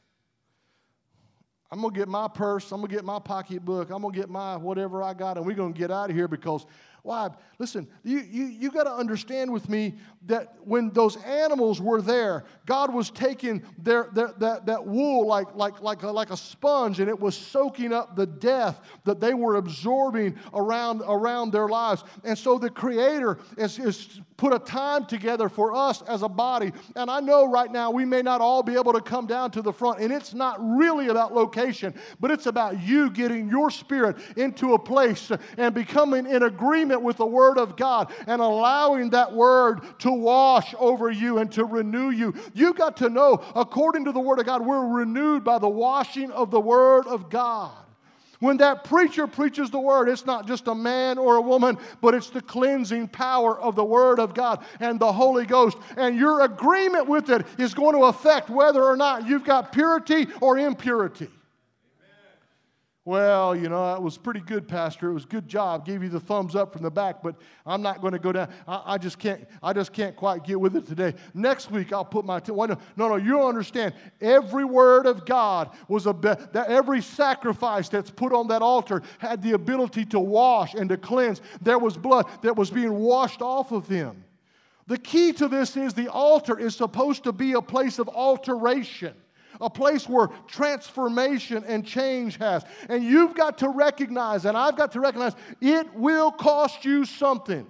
[1.71, 5.05] I'm to get my purse, I'm to get my pocketbook, I'm to get my whatever
[5.05, 6.67] I got, and we're to get out of here because
[7.03, 7.31] why?
[7.59, 9.95] Listen, you, you, you got to understand with me
[10.27, 15.55] that when those animals were there, God was taking their, their, that, that wool like,
[15.55, 19.35] like, like, a, like a sponge and it was soaking up the death that they
[19.35, 22.05] were absorbing around, around their lives.
[22.25, 26.73] And so the Creator has, is put a time together for us as a body.
[26.95, 29.63] And I know right now we may not all be able to come down to
[29.63, 34.17] the front, and it's not really about location, but it's about you getting your spirit
[34.37, 39.33] into a place and becoming in agreement with the Word of God and allowing that
[39.33, 42.35] Word to wash over you and to renew you.
[42.55, 46.31] You got to know, according to the Word of God, we're renewed by the washing
[46.31, 47.73] of the Word of God.
[48.41, 52.15] When that preacher preaches the word, it's not just a man or a woman, but
[52.15, 55.77] it's the cleansing power of the word of God and the Holy Ghost.
[55.97, 60.29] And your agreement with it is going to affect whether or not you've got purity
[60.41, 61.29] or impurity.
[63.09, 65.09] Well, you know, that was pretty good, Pastor.
[65.09, 65.87] It was a good job.
[65.87, 68.51] Gave you the thumbs up from the back, but I'm not going to go down.
[68.67, 69.49] I, I, just can't.
[69.63, 71.15] I just can't quite get with it today.
[71.33, 72.39] Next week I'll put my.
[72.39, 72.77] T- no, no,
[73.09, 73.17] no.
[73.17, 73.95] You don't understand.
[74.21, 79.03] Every word of God was a be- that every sacrifice that's put on that altar
[79.17, 81.41] had the ability to wash and to cleanse.
[81.63, 84.23] There was blood that was being washed off of them.
[84.87, 89.15] The key to this is the altar is supposed to be a place of alteration
[89.61, 92.65] a place where transformation and change has.
[92.89, 97.67] And you've got to recognize, and I've got to recognize, it will cost you something.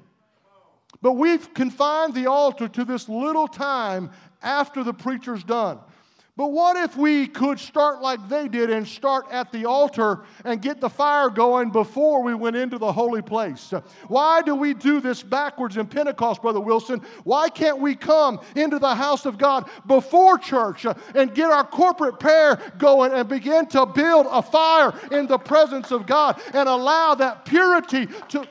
[1.01, 4.11] But we've confined the altar to this little time
[4.43, 5.79] after the preacher's done.
[6.39, 10.63] But what if we could start like they did and start at the altar and
[10.63, 13.75] get the fire going before we went into the holy place?
[14.07, 17.03] Why do we do this backwards in Pentecost, Brother Wilson?
[17.25, 20.87] Why can't we come into the house of God before church
[21.17, 25.91] and get our corporate prayer going and begin to build a fire in the presence
[25.91, 28.47] of God and allow that purity to.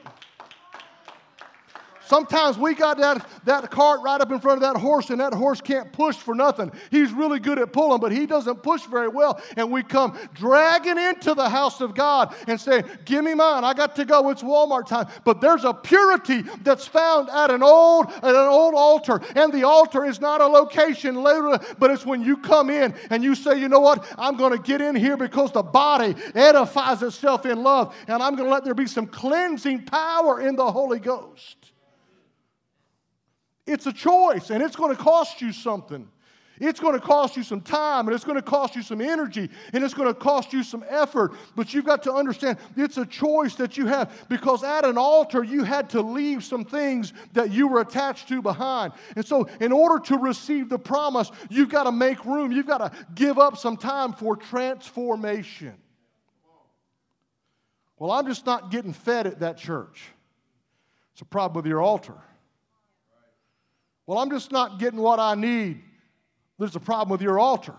[2.08, 5.34] Sometimes we got that, that cart right up in front of that horse, and that
[5.34, 6.72] horse can't push for nothing.
[6.90, 9.42] He's really good at pulling, but he doesn't push very well.
[9.58, 13.66] And we come dragging into the house of God and say, Give me mine.
[13.66, 14.30] I got to go.
[14.30, 15.08] It's Walmart time.
[15.26, 19.22] But there's a purity that's found at an old, at an old altar.
[19.36, 23.22] And the altar is not a location later, but it's when you come in and
[23.22, 24.06] you say, you know what?
[24.18, 27.94] I'm going to get in here because the body edifies itself in love.
[28.08, 31.57] And I'm going to let there be some cleansing power in the Holy Ghost.
[33.68, 36.08] It's a choice, and it's going to cost you something.
[36.60, 39.50] It's going to cost you some time and it's going to cost you some energy
[39.74, 41.34] and it's going to cost you some effort.
[41.56, 45.44] But you've got to understand it's a choice that you have because at an altar
[45.44, 48.94] you had to leave some things that you were attached to behind.
[49.16, 52.52] And so, in order to receive the promise, you've got to make room.
[52.52, 55.76] You've got to give up some time for transformation.
[58.00, 60.04] Well, I'm just not getting fed at that church.
[61.14, 62.14] It's a problem with your altar.
[64.08, 65.84] Well, I'm just not getting what I need.
[66.58, 67.76] There's a problem with your altar.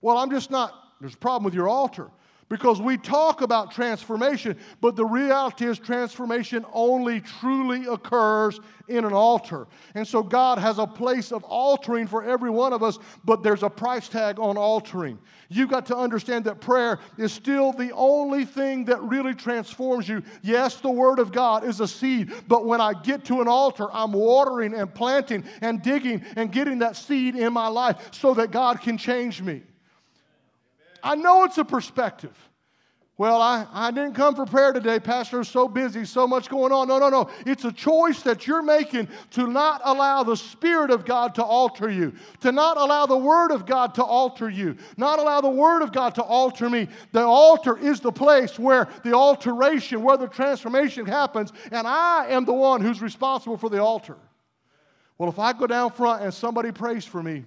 [0.00, 2.08] Well, I'm just not, there's a problem with your altar.
[2.48, 9.14] Because we talk about transformation, but the reality is transformation only truly occurs in an
[9.14, 9.66] altar.
[9.94, 13.62] And so God has a place of altering for every one of us, but there's
[13.62, 15.18] a price tag on altering.
[15.48, 20.22] You've got to understand that prayer is still the only thing that really transforms you.
[20.42, 23.88] Yes, the Word of God is a seed, but when I get to an altar,
[23.92, 28.50] I'm watering and planting and digging and getting that seed in my life so that
[28.50, 29.62] God can change me.
[31.04, 32.34] I know it's a perspective.
[33.16, 35.38] Well, I, I didn't come for prayer today, Pastor.
[35.38, 36.88] I'm so busy, so much going on.
[36.88, 37.30] No, no, no.
[37.46, 41.88] It's a choice that you're making to not allow the Spirit of God to alter
[41.88, 45.82] you, to not allow the Word of God to alter you, not allow the Word
[45.82, 46.88] of God to alter me.
[47.12, 52.44] The altar is the place where the alteration, where the transformation happens, and I am
[52.44, 54.16] the one who's responsible for the altar.
[55.18, 57.44] Well, if I go down front and somebody prays for me,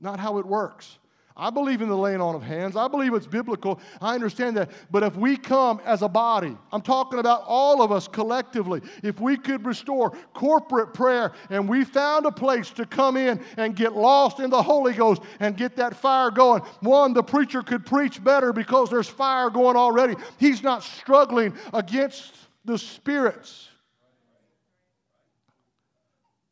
[0.00, 0.98] not how it works.
[1.38, 2.76] I believe in the laying on of hands.
[2.76, 3.78] I believe it's biblical.
[4.00, 4.70] I understand that.
[4.90, 9.20] But if we come as a body, I'm talking about all of us collectively, if
[9.20, 13.94] we could restore corporate prayer and we found a place to come in and get
[13.94, 18.24] lost in the Holy Ghost and get that fire going, one, the preacher could preach
[18.24, 20.14] better because there's fire going already.
[20.38, 22.32] He's not struggling against
[22.64, 23.68] the spirits.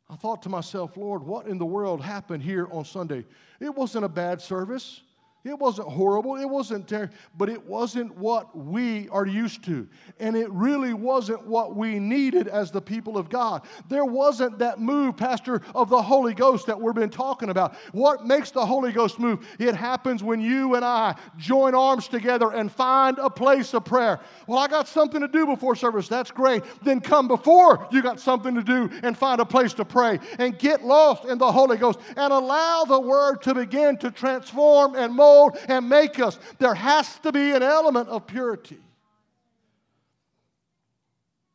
[0.09, 3.25] I thought to myself, Lord, what in the world happened here on Sunday?
[3.59, 5.01] It wasn't a bad service.
[5.45, 9.87] It wasn't horrible, it wasn't terrible, but it wasn't what we are used to.
[10.19, 13.61] And it really wasn't what we needed as the people of God.
[13.87, 17.75] There wasn't that move, Pastor, of the Holy Ghost that we've been talking about.
[17.91, 19.45] What makes the Holy Ghost move?
[19.59, 24.19] It happens when you and I join arms together and find a place of prayer.
[24.47, 26.07] Well, I got something to do before service.
[26.07, 26.63] That's great.
[26.81, 30.57] Then come before you got something to do and find a place to pray and
[30.57, 35.13] get lost in the Holy Ghost and allow the Word to begin to transform and
[35.13, 36.39] mold mold and make us.
[36.59, 38.79] There has to be an element of purity.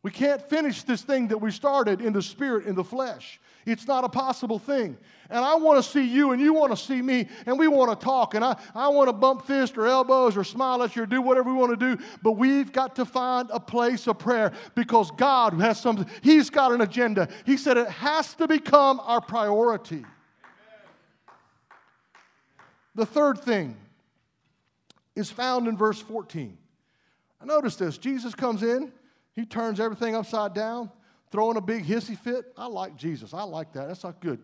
[0.02, 3.38] We can't finish this thing that we started in the spirit, in the flesh.
[3.66, 4.96] It's not a possible thing.
[5.28, 7.98] And I want to see you and you want to see me and we want
[7.98, 8.34] to talk.
[8.34, 11.20] And I, I want to bump fists or elbows or smile at you or do
[11.20, 12.02] whatever we want to do.
[12.22, 16.06] But we've got to find a place of prayer because God has something.
[16.22, 17.28] He's got an agenda.
[17.44, 20.06] He said it has to become our priority.
[23.00, 23.78] The third thing
[25.16, 26.58] is found in verse 14.
[27.40, 28.92] I notice this Jesus comes in,
[29.34, 30.90] he turns everything upside down,
[31.32, 32.52] throwing a big hissy fit.
[32.58, 33.32] I like Jesus.
[33.32, 33.88] I like that.
[33.88, 34.38] That's not good.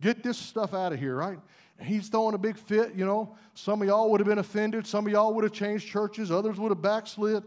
[0.00, 1.38] Get this stuff out of here, right?
[1.82, 3.36] he's throwing a big fit, you know.
[3.52, 4.86] Some of y'all would have been offended.
[4.86, 6.30] Some of y'all would have changed churches.
[6.30, 7.44] Others would have backslid.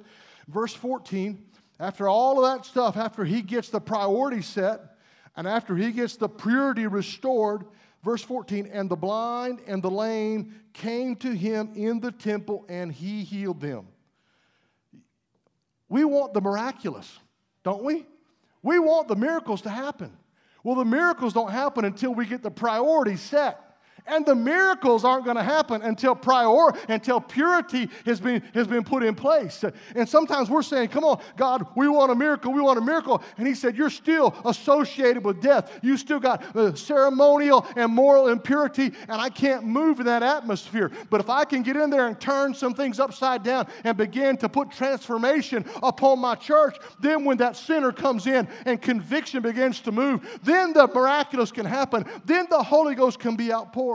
[0.47, 1.43] Verse 14,
[1.79, 4.95] after all of that stuff, after he gets the priority set,
[5.35, 7.65] and after he gets the purity restored,
[8.05, 12.91] Verse 14, and the blind and the lame came to him in the temple and
[12.91, 13.87] he healed them.
[15.89, 17.17] We want the miraculous,
[17.63, 18.05] don't we?
[18.61, 20.15] We want the miracles to happen.
[20.63, 23.59] Well, the miracles don't happen until we get the priority set.
[24.07, 28.83] And the miracles aren't going to happen until prior, until purity has been, has been
[28.83, 29.63] put in place.
[29.95, 33.23] And sometimes we're saying, come on, God, we want a miracle, we want a miracle.
[33.37, 35.71] And he said, you're still associated with death.
[35.81, 40.91] You still got uh, ceremonial and moral impurity, and I can't move in that atmosphere.
[41.09, 44.37] But if I can get in there and turn some things upside down and begin
[44.37, 49.79] to put transformation upon my church, then when that sinner comes in and conviction begins
[49.81, 52.05] to move, then the miraculous can happen.
[52.25, 53.94] Then the Holy Ghost can be outpoured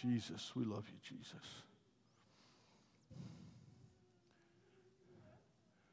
[0.00, 1.46] Jesus, we love you, Jesus.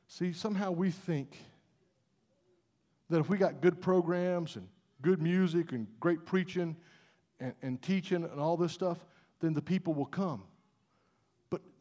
[0.08, 1.38] See, somehow we think
[3.10, 4.68] that if we got good programs and
[5.02, 6.76] good music and great preaching
[7.40, 8.98] and, and teaching and all this stuff,
[9.40, 10.44] then the people will come.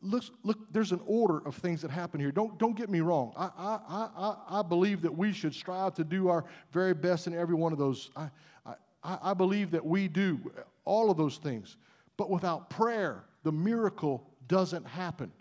[0.03, 2.33] Look, look, there's an order of things that happen here.
[2.33, 3.33] Don't, don't get me wrong.
[3.37, 7.35] I, I, I, I believe that we should strive to do our very best in
[7.35, 8.11] every one of those.
[8.17, 8.31] I,
[8.67, 10.39] I, I believe that we do
[10.85, 11.77] all of those things.
[12.17, 15.33] But without prayer, the miracle doesn't happen.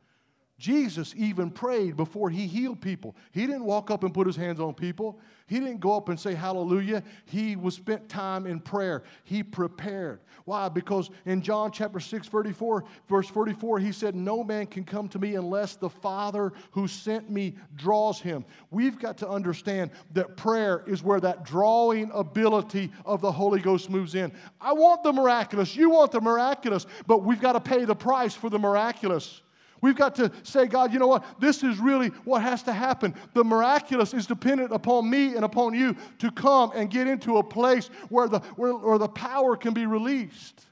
[0.60, 3.16] Jesus even prayed before he healed people.
[3.32, 5.20] He didn't walk up and put his hands on people.
[5.48, 7.02] He didn't go up and say hallelujah.
[7.26, 9.04] He was spent time in prayer.
[9.24, 10.20] He prepared.
[10.44, 10.68] Why?
[10.68, 15.18] Because in John chapter 6, 34, verse 44, he said, No man can come to
[15.18, 18.44] me unless the Father who sent me draws him.
[18.70, 23.90] We've got to understand that prayer is where that drawing ability of the Holy Ghost
[23.90, 24.34] moves in.
[24.60, 25.74] I want the miraculous.
[25.74, 29.42] You want the miraculous, but we've got to pay the price for the miraculous.
[29.82, 31.26] We've got to say, God, you know what?
[31.40, 33.16] This is really what has to happen.
[33.34, 37.44] The miraculous is dependent upon me and upon you to come and get into a
[37.44, 40.66] place where the, where, where the power can be released.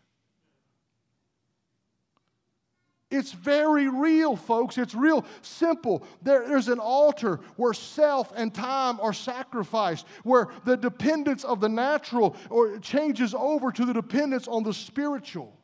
[3.10, 4.78] It's very real, folks.
[4.78, 6.03] It's real simple.
[6.22, 11.70] There, there's an altar where self and time are sacrificed, where the dependence of the
[11.70, 15.57] natural or changes over to the dependence on the spiritual.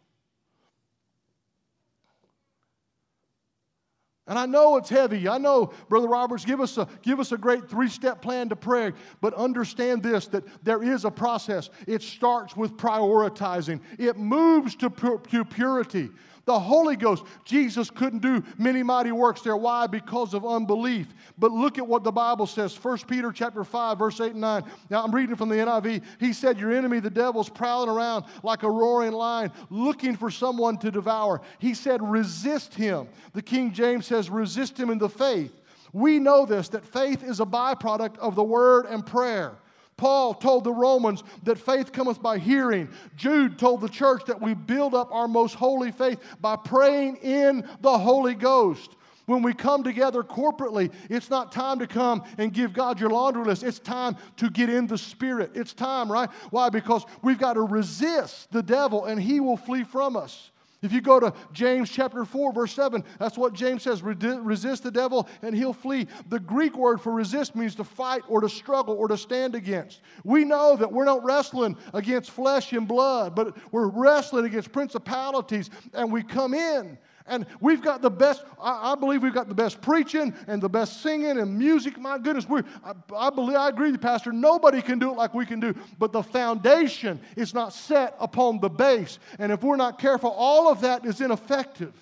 [4.26, 5.28] And I know it's heavy.
[5.28, 8.55] I know, Brother Roberts, give us a, give us a great three step plan to
[8.55, 8.93] pray.
[9.19, 11.69] But understand this that there is a process.
[11.88, 16.09] It starts with prioritizing, it moves to, to purity.
[16.46, 19.56] The Holy Ghost, Jesus couldn't do many mighty works there.
[19.56, 19.88] Why?
[19.88, 21.08] Because of unbelief.
[21.38, 22.76] But look at what the Bible says.
[22.76, 24.64] 1 Peter chapter 5, verse 8 and 9.
[24.89, 26.04] Now I'm reading from the NIV.
[26.20, 30.78] He said, Your enemy, the devil's prowling around like a roaring lion, looking for someone
[30.80, 31.41] to devour.
[31.60, 33.08] He said, Resist him.
[33.32, 35.62] The King James says, Resist him in the faith.
[35.94, 39.60] We know this, that faith is a byproduct of the word and prayer.
[39.98, 42.89] Paul told the Romans that faith cometh by hearing.
[43.16, 47.68] Jude told the church that we build up our most holy faith by praying in
[47.82, 48.96] the Holy Ghost.
[49.26, 53.46] When we come together corporately, it's not time to come and give God your laundry
[53.46, 53.64] list.
[53.64, 55.52] It's time to get in the Spirit.
[55.56, 56.30] It's time, right?
[56.50, 56.70] Why?
[56.70, 60.52] Because we've got to resist the devil and he will flee from us.
[60.84, 64.91] If you go to James chapter 4, verse 7, that's what James says resist the
[64.91, 66.07] devil and he'll flee.
[66.27, 70.01] The Greek word for resist means to fight or to struggle or to stand against.
[70.25, 75.69] We know that we're not wrestling against flesh and blood, but we're wrestling against principalities,
[75.93, 79.55] and we come in and we've got the best, I, I, believe we've got the
[79.55, 81.97] best preaching and the best singing and music.
[81.97, 84.34] My goodness, we I, I believe, I agree with you, Pastor.
[84.34, 85.74] Nobody can do it like we can do.
[85.97, 89.19] But the foundation is not set upon the base.
[89.39, 91.93] And if we're not careful, all of that is ineffective.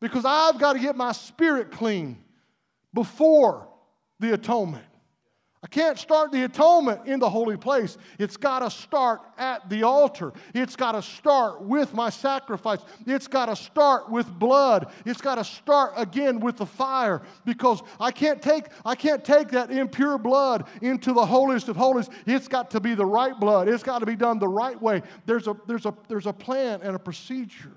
[0.00, 2.18] Because I've got to get my spirit clean
[2.92, 3.68] before
[4.18, 4.84] the atonement.
[5.60, 7.98] I can't start the atonement in the holy place.
[8.20, 10.32] It's got to start at the altar.
[10.54, 12.78] It's got to start with my sacrifice.
[13.06, 14.92] It's got to start with blood.
[15.04, 19.48] It's got to start again with the fire because I can't take I can't take
[19.48, 22.08] that impure blood into the holiest of holies.
[22.24, 23.68] It's got to be the right blood.
[23.68, 25.02] It's got to be done the right way.
[25.26, 27.76] There's a there's a there's a plan and a procedure.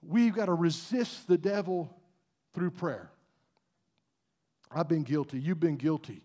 [0.00, 1.94] We've got to resist the devil
[2.54, 3.11] through prayer.
[4.74, 5.38] I've been guilty.
[5.38, 6.22] You've been guilty.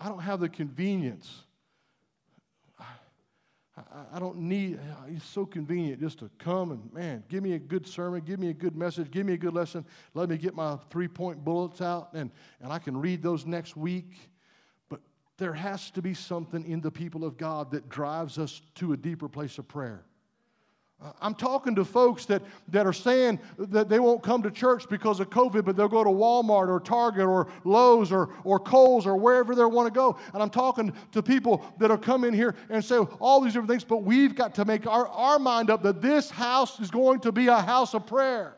[0.00, 1.42] I don't have the convenience.
[4.12, 7.86] I don't need, it's so convenient just to come and, man, give me a good
[7.86, 9.84] sermon, give me a good message, give me a good lesson.
[10.14, 12.30] Let me get my three point bullets out and,
[12.62, 14.30] and I can read those next week.
[14.88, 15.00] But
[15.36, 18.96] there has to be something in the people of God that drives us to a
[18.96, 20.06] deeper place of prayer.
[21.20, 25.20] I'm talking to folks that, that are saying that they won't come to church because
[25.20, 29.16] of COVID, but they'll go to Walmart or Target or Lowe's or, or Kohl's or
[29.16, 30.18] wherever they want to go.
[30.32, 33.70] And I'm talking to people that will come in here and say all these different
[33.70, 37.20] things, but we've got to make our, our mind up that this house is going
[37.20, 38.56] to be a house of prayer.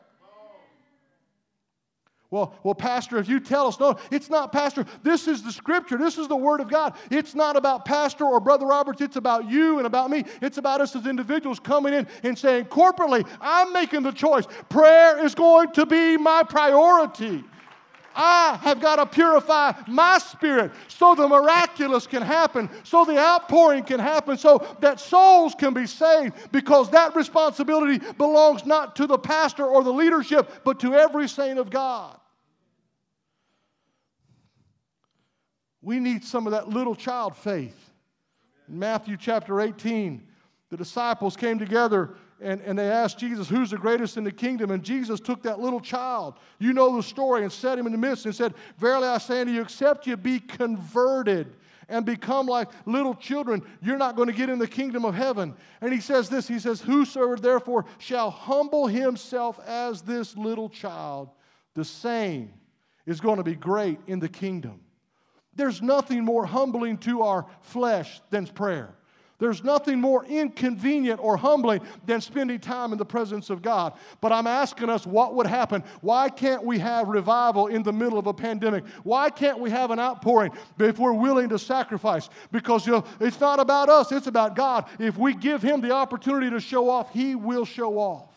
[2.31, 4.85] Well, well, Pastor, if you tell us, no, it's not Pastor.
[5.01, 5.97] This is the scripture.
[5.97, 6.93] This is the word of God.
[7.09, 9.01] It's not about Pastor or Brother Roberts.
[9.01, 10.23] It's about you and about me.
[10.39, 14.45] It's about us as individuals coming in and saying, corporately, I'm making the choice.
[14.69, 17.43] Prayer is going to be my priority.
[18.15, 23.83] I have got to purify my spirit so the miraculous can happen, so the outpouring
[23.83, 29.17] can happen, so that souls can be saved, because that responsibility belongs not to the
[29.17, 32.19] pastor or the leadership, but to every saint of God.
[35.81, 37.91] We need some of that little child faith.
[38.67, 40.27] In Matthew chapter 18,
[40.69, 44.71] the disciples came together and, and they asked Jesus, Who's the greatest in the kingdom?
[44.71, 47.97] And Jesus took that little child, you know the story, and set him in the
[47.97, 51.53] midst and said, Verily I say unto you, except you be converted
[51.89, 55.55] and become like little children, you're not going to get in the kingdom of heaven.
[55.81, 61.29] And he says this He says, Whosoever therefore shall humble himself as this little child,
[61.73, 62.53] the same
[63.05, 64.79] is going to be great in the kingdom.
[65.55, 68.95] There's nothing more humbling to our flesh than prayer.
[69.39, 73.93] There's nothing more inconvenient or humbling than spending time in the presence of God.
[74.19, 75.81] But I'm asking us what would happen.
[76.01, 78.85] Why can't we have revival in the middle of a pandemic?
[79.03, 82.29] Why can't we have an outpouring if we're willing to sacrifice?
[82.51, 84.85] Because you know, it's not about us, it's about God.
[84.99, 88.29] If we give Him the opportunity to show off, He will show off.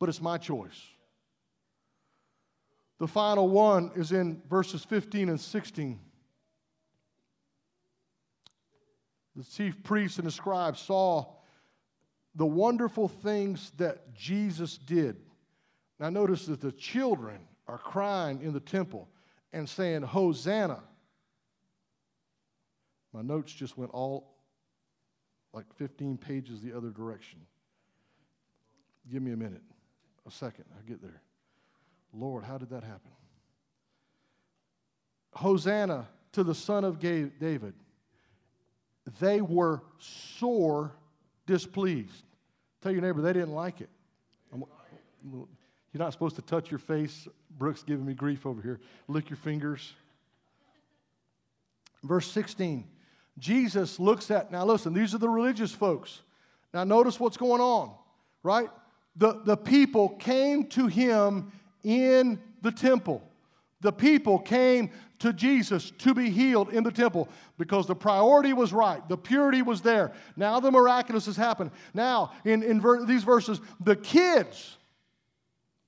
[0.00, 0.82] But it's my choice.
[2.98, 6.00] The final one is in verses 15 and 16.
[9.36, 11.26] The chief priests and the scribes saw
[12.34, 15.16] the wonderful things that Jesus did.
[15.98, 19.08] Now, notice that the children are crying in the temple
[19.52, 20.82] and saying, Hosanna.
[23.12, 24.34] My notes just went all
[25.52, 27.40] like 15 pages the other direction.
[29.10, 29.62] Give me a minute,
[30.26, 31.20] a second, I'll get there.
[32.12, 33.10] Lord, how did that happen?
[35.32, 37.74] Hosanna to the Son of David.
[39.20, 40.92] They were sore
[41.46, 42.24] displeased.
[42.82, 43.88] Tell your neighbor they didn't like it.
[44.52, 44.64] I'm,
[45.22, 47.28] you're not supposed to touch your face.
[47.58, 48.80] Brooks giving me grief over here.
[49.08, 49.92] Lick your fingers.
[52.02, 52.86] Verse 16.
[53.38, 56.20] Jesus looks at, now listen, these are the religious folks.
[56.72, 57.94] Now notice what's going on,
[58.42, 58.68] right?
[59.16, 63.22] The, the people came to him in the temple.
[63.80, 67.28] The people came to Jesus to be healed in the temple
[67.58, 69.06] because the priority was right.
[69.08, 70.12] The purity was there.
[70.36, 71.70] Now the miraculous has happened.
[71.94, 74.76] Now, in, in ver- these verses, the kids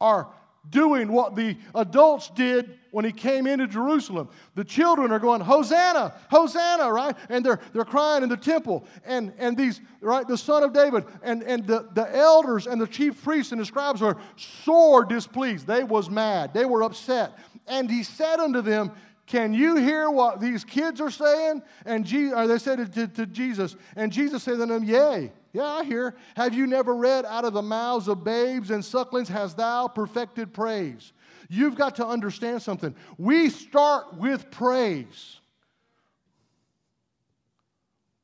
[0.00, 0.28] are
[0.70, 4.28] doing what the adults did when he came into Jerusalem.
[4.54, 7.16] The children are going, Hosanna, Hosanna, right?
[7.28, 8.84] And they're, they're crying in the temple.
[9.04, 12.86] And, and these, right, the son of David and, and the, the elders and the
[12.86, 15.66] chief priests and the scribes are sore displeased.
[15.66, 16.54] They was mad.
[16.54, 17.38] They were upset.
[17.66, 18.92] And he said unto them,
[19.26, 21.62] can you hear what these kids are saying?
[21.86, 23.76] And Je- or they said to, to Jesus.
[23.96, 26.16] And Jesus said to them, Yea, yeah, I hear.
[26.36, 30.52] Have you never read, Out of the mouths of babes and sucklings has thou perfected
[30.52, 31.12] praise?
[31.48, 32.94] You've got to understand something.
[33.16, 35.40] We start with praise,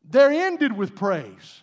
[0.04, 1.62] they're ended with praise.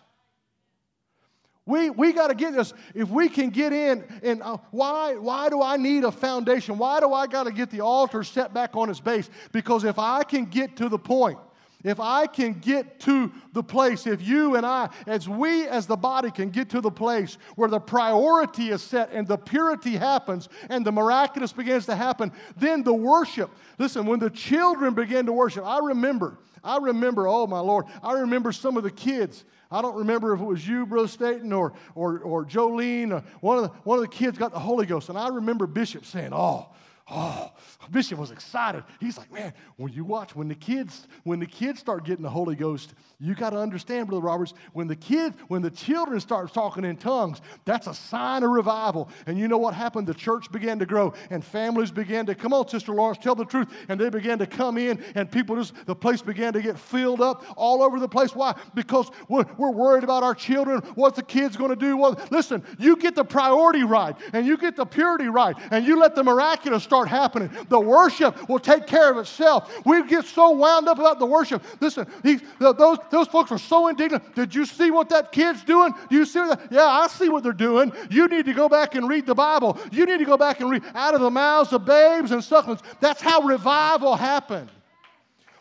[1.66, 2.72] We, we got to get this.
[2.94, 6.78] If we can get in, and uh, why, why do I need a foundation?
[6.78, 9.28] Why do I got to get the altar set back on its base?
[9.50, 11.38] Because if I can get to the point,
[11.82, 15.96] if I can get to the place, if you and I, as we as the
[15.96, 20.48] body can get to the place where the priority is set and the purity happens
[20.68, 23.50] and the miraculous begins to happen, then the worship.
[23.78, 28.12] Listen, when the children begin to worship, I remember, I remember, oh my Lord, I
[28.14, 31.72] remember some of the kids I don't remember if it was you, Brother Staten, or,
[31.94, 33.12] or, or Jolene.
[33.12, 35.08] Or one, of the, one of the kids got the Holy Ghost.
[35.08, 36.68] And I remember Bishop saying, Oh,
[37.08, 37.52] Oh,
[37.92, 38.82] Bishop was excited.
[38.98, 42.30] He's like, man, when you watch, when the kids, when the kids start getting the
[42.30, 46.52] Holy Ghost, you got to understand, Brother Roberts, when the kids, when the children start
[46.52, 49.08] talking in tongues, that's a sign of revival.
[49.26, 50.08] And you know what happened?
[50.08, 53.44] The church began to grow and families began to, come on, Sister Lawrence, tell the
[53.44, 53.68] truth.
[53.88, 57.20] And they began to come in and people just, the place began to get filled
[57.20, 58.34] up all over the place.
[58.34, 58.56] Why?
[58.74, 61.96] Because we're, we're worried about our children, what the kids going to do.
[61.96, 66.00] Well, listen, you get the priority right and you get the purity right and you
[66.00, 67.50] let the miraculous start start happening.
[67.68, 69.70] The worship will take care of itself.
[69.84, 71.62] We get so wound up about the worship.
[71.78, 74.34] Listen, he, those, those folks are so indignant.
[74.34, 75.92] Did you see what that kid's doing?
[76.08, 76.68] Do you see that?
[76.70, 77.92] Yeah, I see what they're doing.
[78.08, 79.78] You need to go back and read the Bible.
[79.92, 82.80] You need to go back and read out of the mouths of babes and sucklings.
[83.00, 84.70] That's how revival happened.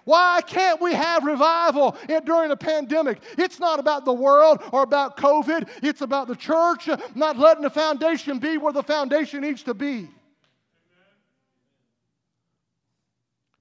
[0.05, 3.19] Why can't we have revival during a pandemic?
[3.37, 5.67] It's not about the world or about COVID.
[5.81, 10.07] It's about the church not letting the foundation be where the foundation needs to be.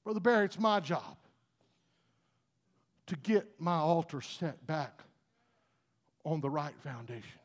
[0.04, 1.16] Brother Barry, it's my job
[3.06, 5.02] to get my altar set back
[6.24, 7.40] on the right foundation.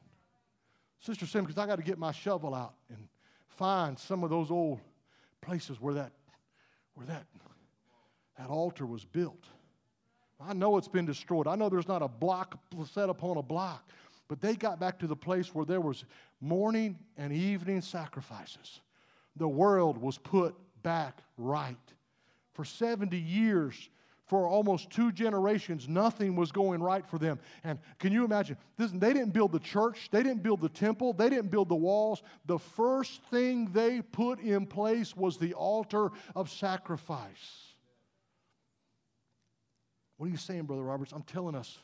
[0.99, 3.07] Sister Sim, because I got to get my shovel out and
[3.47, 4.79] find some of those old
[5.41, 6.11] places where that,
[6.95, 7.25] where that,
[8.37, 9.45] that altar was built.
[10.41, 11.47] I know it's been destroyed.
[11.47, 12.57] I know there's not a block
[12.91, 13.89] set upon a block,
[14.27, 16.05] but they got back to the place where there was
[16.39, 18.81] morning and evening sacrifices.
[19.35, 21.75] The world was put back right.
[22.59, 23.89] For 70 years,
[24.25, 27.39] for almost two generations, nothing was going right for them.
[27.63, 28.57] And can you imagine?
[28.75, 31.75] This, they didn't build the church, they didn't build the temple, they didn't build the
[31.75, 32.21] walls.
[32.47, 37.73] The first thing they put in place was the altar of sacrifice.
[40.17, 41.13] What are you saying, Brother Roberts?
[41.13, 41.77] I'm telling us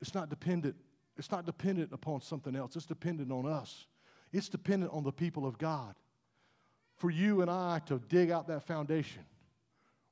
[0.00, 0.74] it's not dependent.
[1.16, 2.74] It's not dependent upon something else.
[2.74, 3.86] It's dependent on us.
[4.32, 5.94] It's dependent on the people of God.
[6.96, 9.22] For you and I to dig out that foundation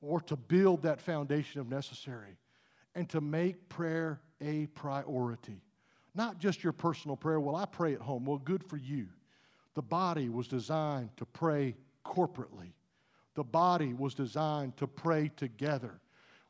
[0.06, 2.36] or to build that foundation if necessary
[2.94, 5.62] and to make prayer a priority.
[6.14, 8.24] Not just your personal prayer, well, I pray at home.
[8.24, 9.08] Well, good for you.
[9.74, 12.72] The body was designed to pray corporately,
[13.34, 16.00] the body was designed to pray together.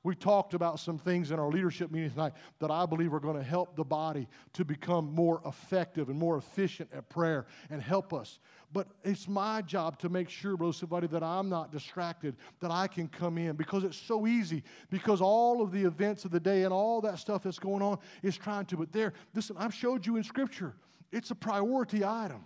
[0.02, 3.38] We talked about some things in our leadership meeting tonight that I believe are going
[3.38, 8.12] to help the body to become more effective and more efficient at prayer and help
[8.12, 8.38] us.
[8.74, 12.88] But it's my job to make sure, brother, somebody, that I'm not distracted, that I
[12.88, 14.64] can come in because it's so easy.
[14.90, 17.98] Because all of the events of the day and all that stuff that's going on
[18.24, 18.76] is trying to.
[18.76, 20.74] But there, listen, I've showed you in Scripture,
[21.12, 22.44] it's a priority item.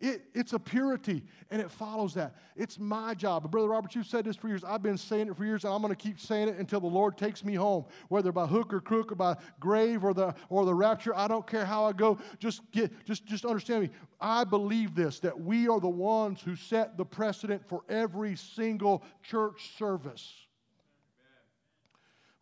[0.00, 2.34] It, it's a purity, and it follows that.
[2.56, 3.50] It's my job.
[3.50, 4.64] Brother Robert, you've said this for years.
[4.64, 6.86] I've been saying it for years, and I'm going to keep saying it until the
[6.86, 10.64] Lord takes me home, whether by hook or crook or by grave or the, or
[10.64, 11.14] the rapture.
[11.14, 12.18] I don't care how I go.
[12.38, 13.90] Just, get, just, just understand me.
[14.18, 19.02] I believe this that we are the ones who set the precedent for every single
[19.22, 20.32] church service.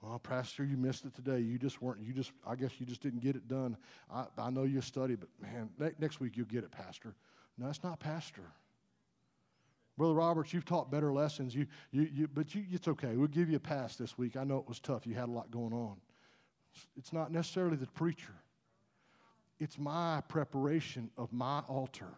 [0.00, 1.40] Well, Pastor, you missed it today.
[1.40, 3.76] You just weren't, you just, I guess you just didn't get it done.
[4.14, 7.16] I, I know you studied, but man, next week you'll get it, Pastor.
[7.58, 8.44] No, it's not pastor.
[9.96, 11.54] Brother Roberts, you've taught better lessons.
[11.54, 13.16] You, you, you, but you, it's okay.
[13.16, 14.36] We'll give you a pass this week.
[14.36, 15.06] I know it was tough.
[15.06, 15.96] You had a lot going on.
[16.96, 18.34] It's not necessarily the preacher,
[19.58, 22.14] it's my preparation of my altar.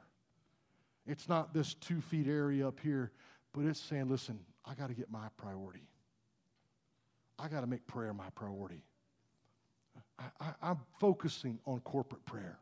[1.07, 3.11] It's not this two feet area up here,
[3.55, 5.89] but it's saying, listen, I got to get my priority.
[7.39, 8.85] I got to make prayer my priority.
[10.19, 12.59] I, I, I'm focusing on corporate prayer.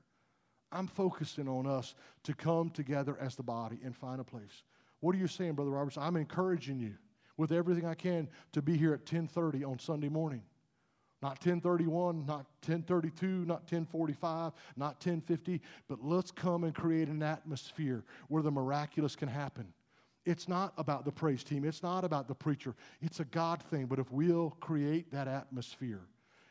[0.71, 1.95] I'm focusing on us
[2.25, 4.65] to come together as the body and find a place.
[5.01, 5.97] What are you saying, Brother Roberts?
[5.97, 6.95] I'm encouraging you
[7.37, 10.43] with everything I can to be here at 10:30 on Sunday morning.
[11.21, 18.05] Not 1031, not 1032, not 1045, not 1050, but let's come and create an atmosphere
[18.29, 19.73] where the miraculous can happen.
[20.25, 22.77] It's not about the praise team, it's not about the preacher.
[23.01, 26.03] It's a God thing, but if we'll create that atmosphere,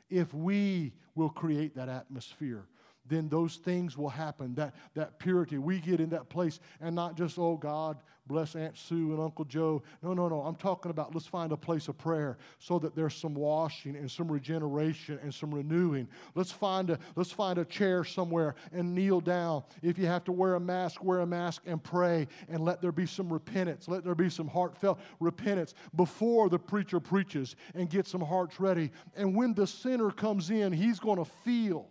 [0.09, 2.65] if we will create that atmosphere,
[3.07, 4.55] then those things will happen.
[4.55, 7.97] That, that purity, we get in that place and not just, oh God,
[8.27, 9.81] bless Aunt Sue and Uncle Joe.
[10.03, 10.41] No, no, no.
[10.41, 14.09] I'm talking about let's find a place of prayer so that there's some washing and
[14.09, 16.07] some regeneration and some renewing.
[16.35, 19.63] Let's find a, let's find a chair somewhere and kneel down.
[19.81, 22.91] If you have to wear a mask, wear a mask and pray and let there
[22.91, 23.87] be some repentance.
[23.87, 28.91] Let there be some heartfelt repentance before the preacher preaches and get some hearts ready.
[29.15, 31.87] And when the sinner comes in, he's going to feel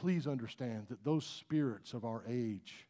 [0.00, 2.86] please understand that those spirits of our age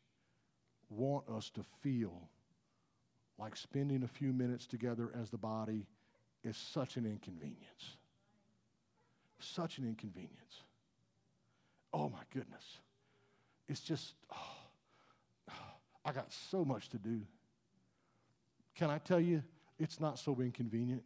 [0.90, 2.28] want us to feel
[3.36, 5.86] like spending a few minutes together as the body
[6.44, 7.96] is such an inconvenience.
[9.40, 10.62] Such an inconvenience.
[11.92, 12.78] Oh my goodness.
[13.68, 15.52] It's just, oh,
[16.04, 17.22] I got so much to do.
[18.76, 19.42] Can I tell you,
[19.80, 21.02] it's not so inconvenient?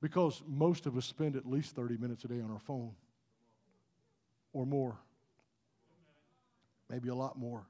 [0.00, 2.92] Because most of us spend at least 30 minutes a day on our phone
[4.56, 4.96] or more.
[6.88, 7.66] Maybe a lot more.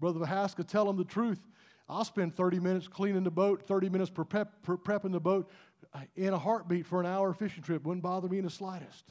[0.00, 1.40] Brother Vahaska, tell him the truth.
[1.88, 5.48] I'll spend 30 minutes cleaning the boat, 30 minutes pre- prepping the boat
[5.94, 7.84] uh, in a heartbeat for an hour fishing trip.
[7.84, 9.04] Wouldn't bother me in the slightest.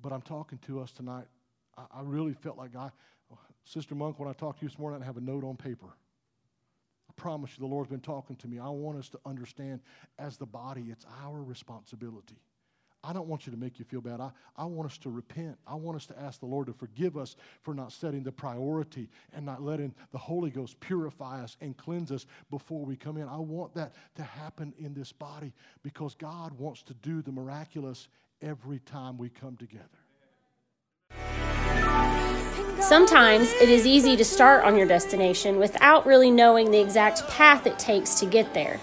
[0.00, 1.26] But I'm talking to us tonight.
[1.76, 2.90] I, I really felt like I,
[3.64, 5.88] Sister Monk, when I talked to you this morning, I have a note on paper.
[7.08, 8.58] I promise you, the Lord's been talking to me.
[8.58, 9.80] I want us to understand
[10.18, 12.38] as the body, it's our responsibility
[13.04, 14.20] I don't want you to make you feel bad.
[14.20, 15.58] I, I want us to repent.
[15.66, 19.08] I want us to ask the Lord to forgive us for not setting the priority
[19.32, 23.26] and not letting the Holy Ghost purify us and cleanse us before we come in.
[23.28, 28.06] I want that to happen in this body because God wants to do the miraculous
[28.40, 29.88] every time we come together.
[32.80, 37.66] Sometimes it is easy to start on your destination without really knowing the exact path
[37.66, 38.80] it takes to get there.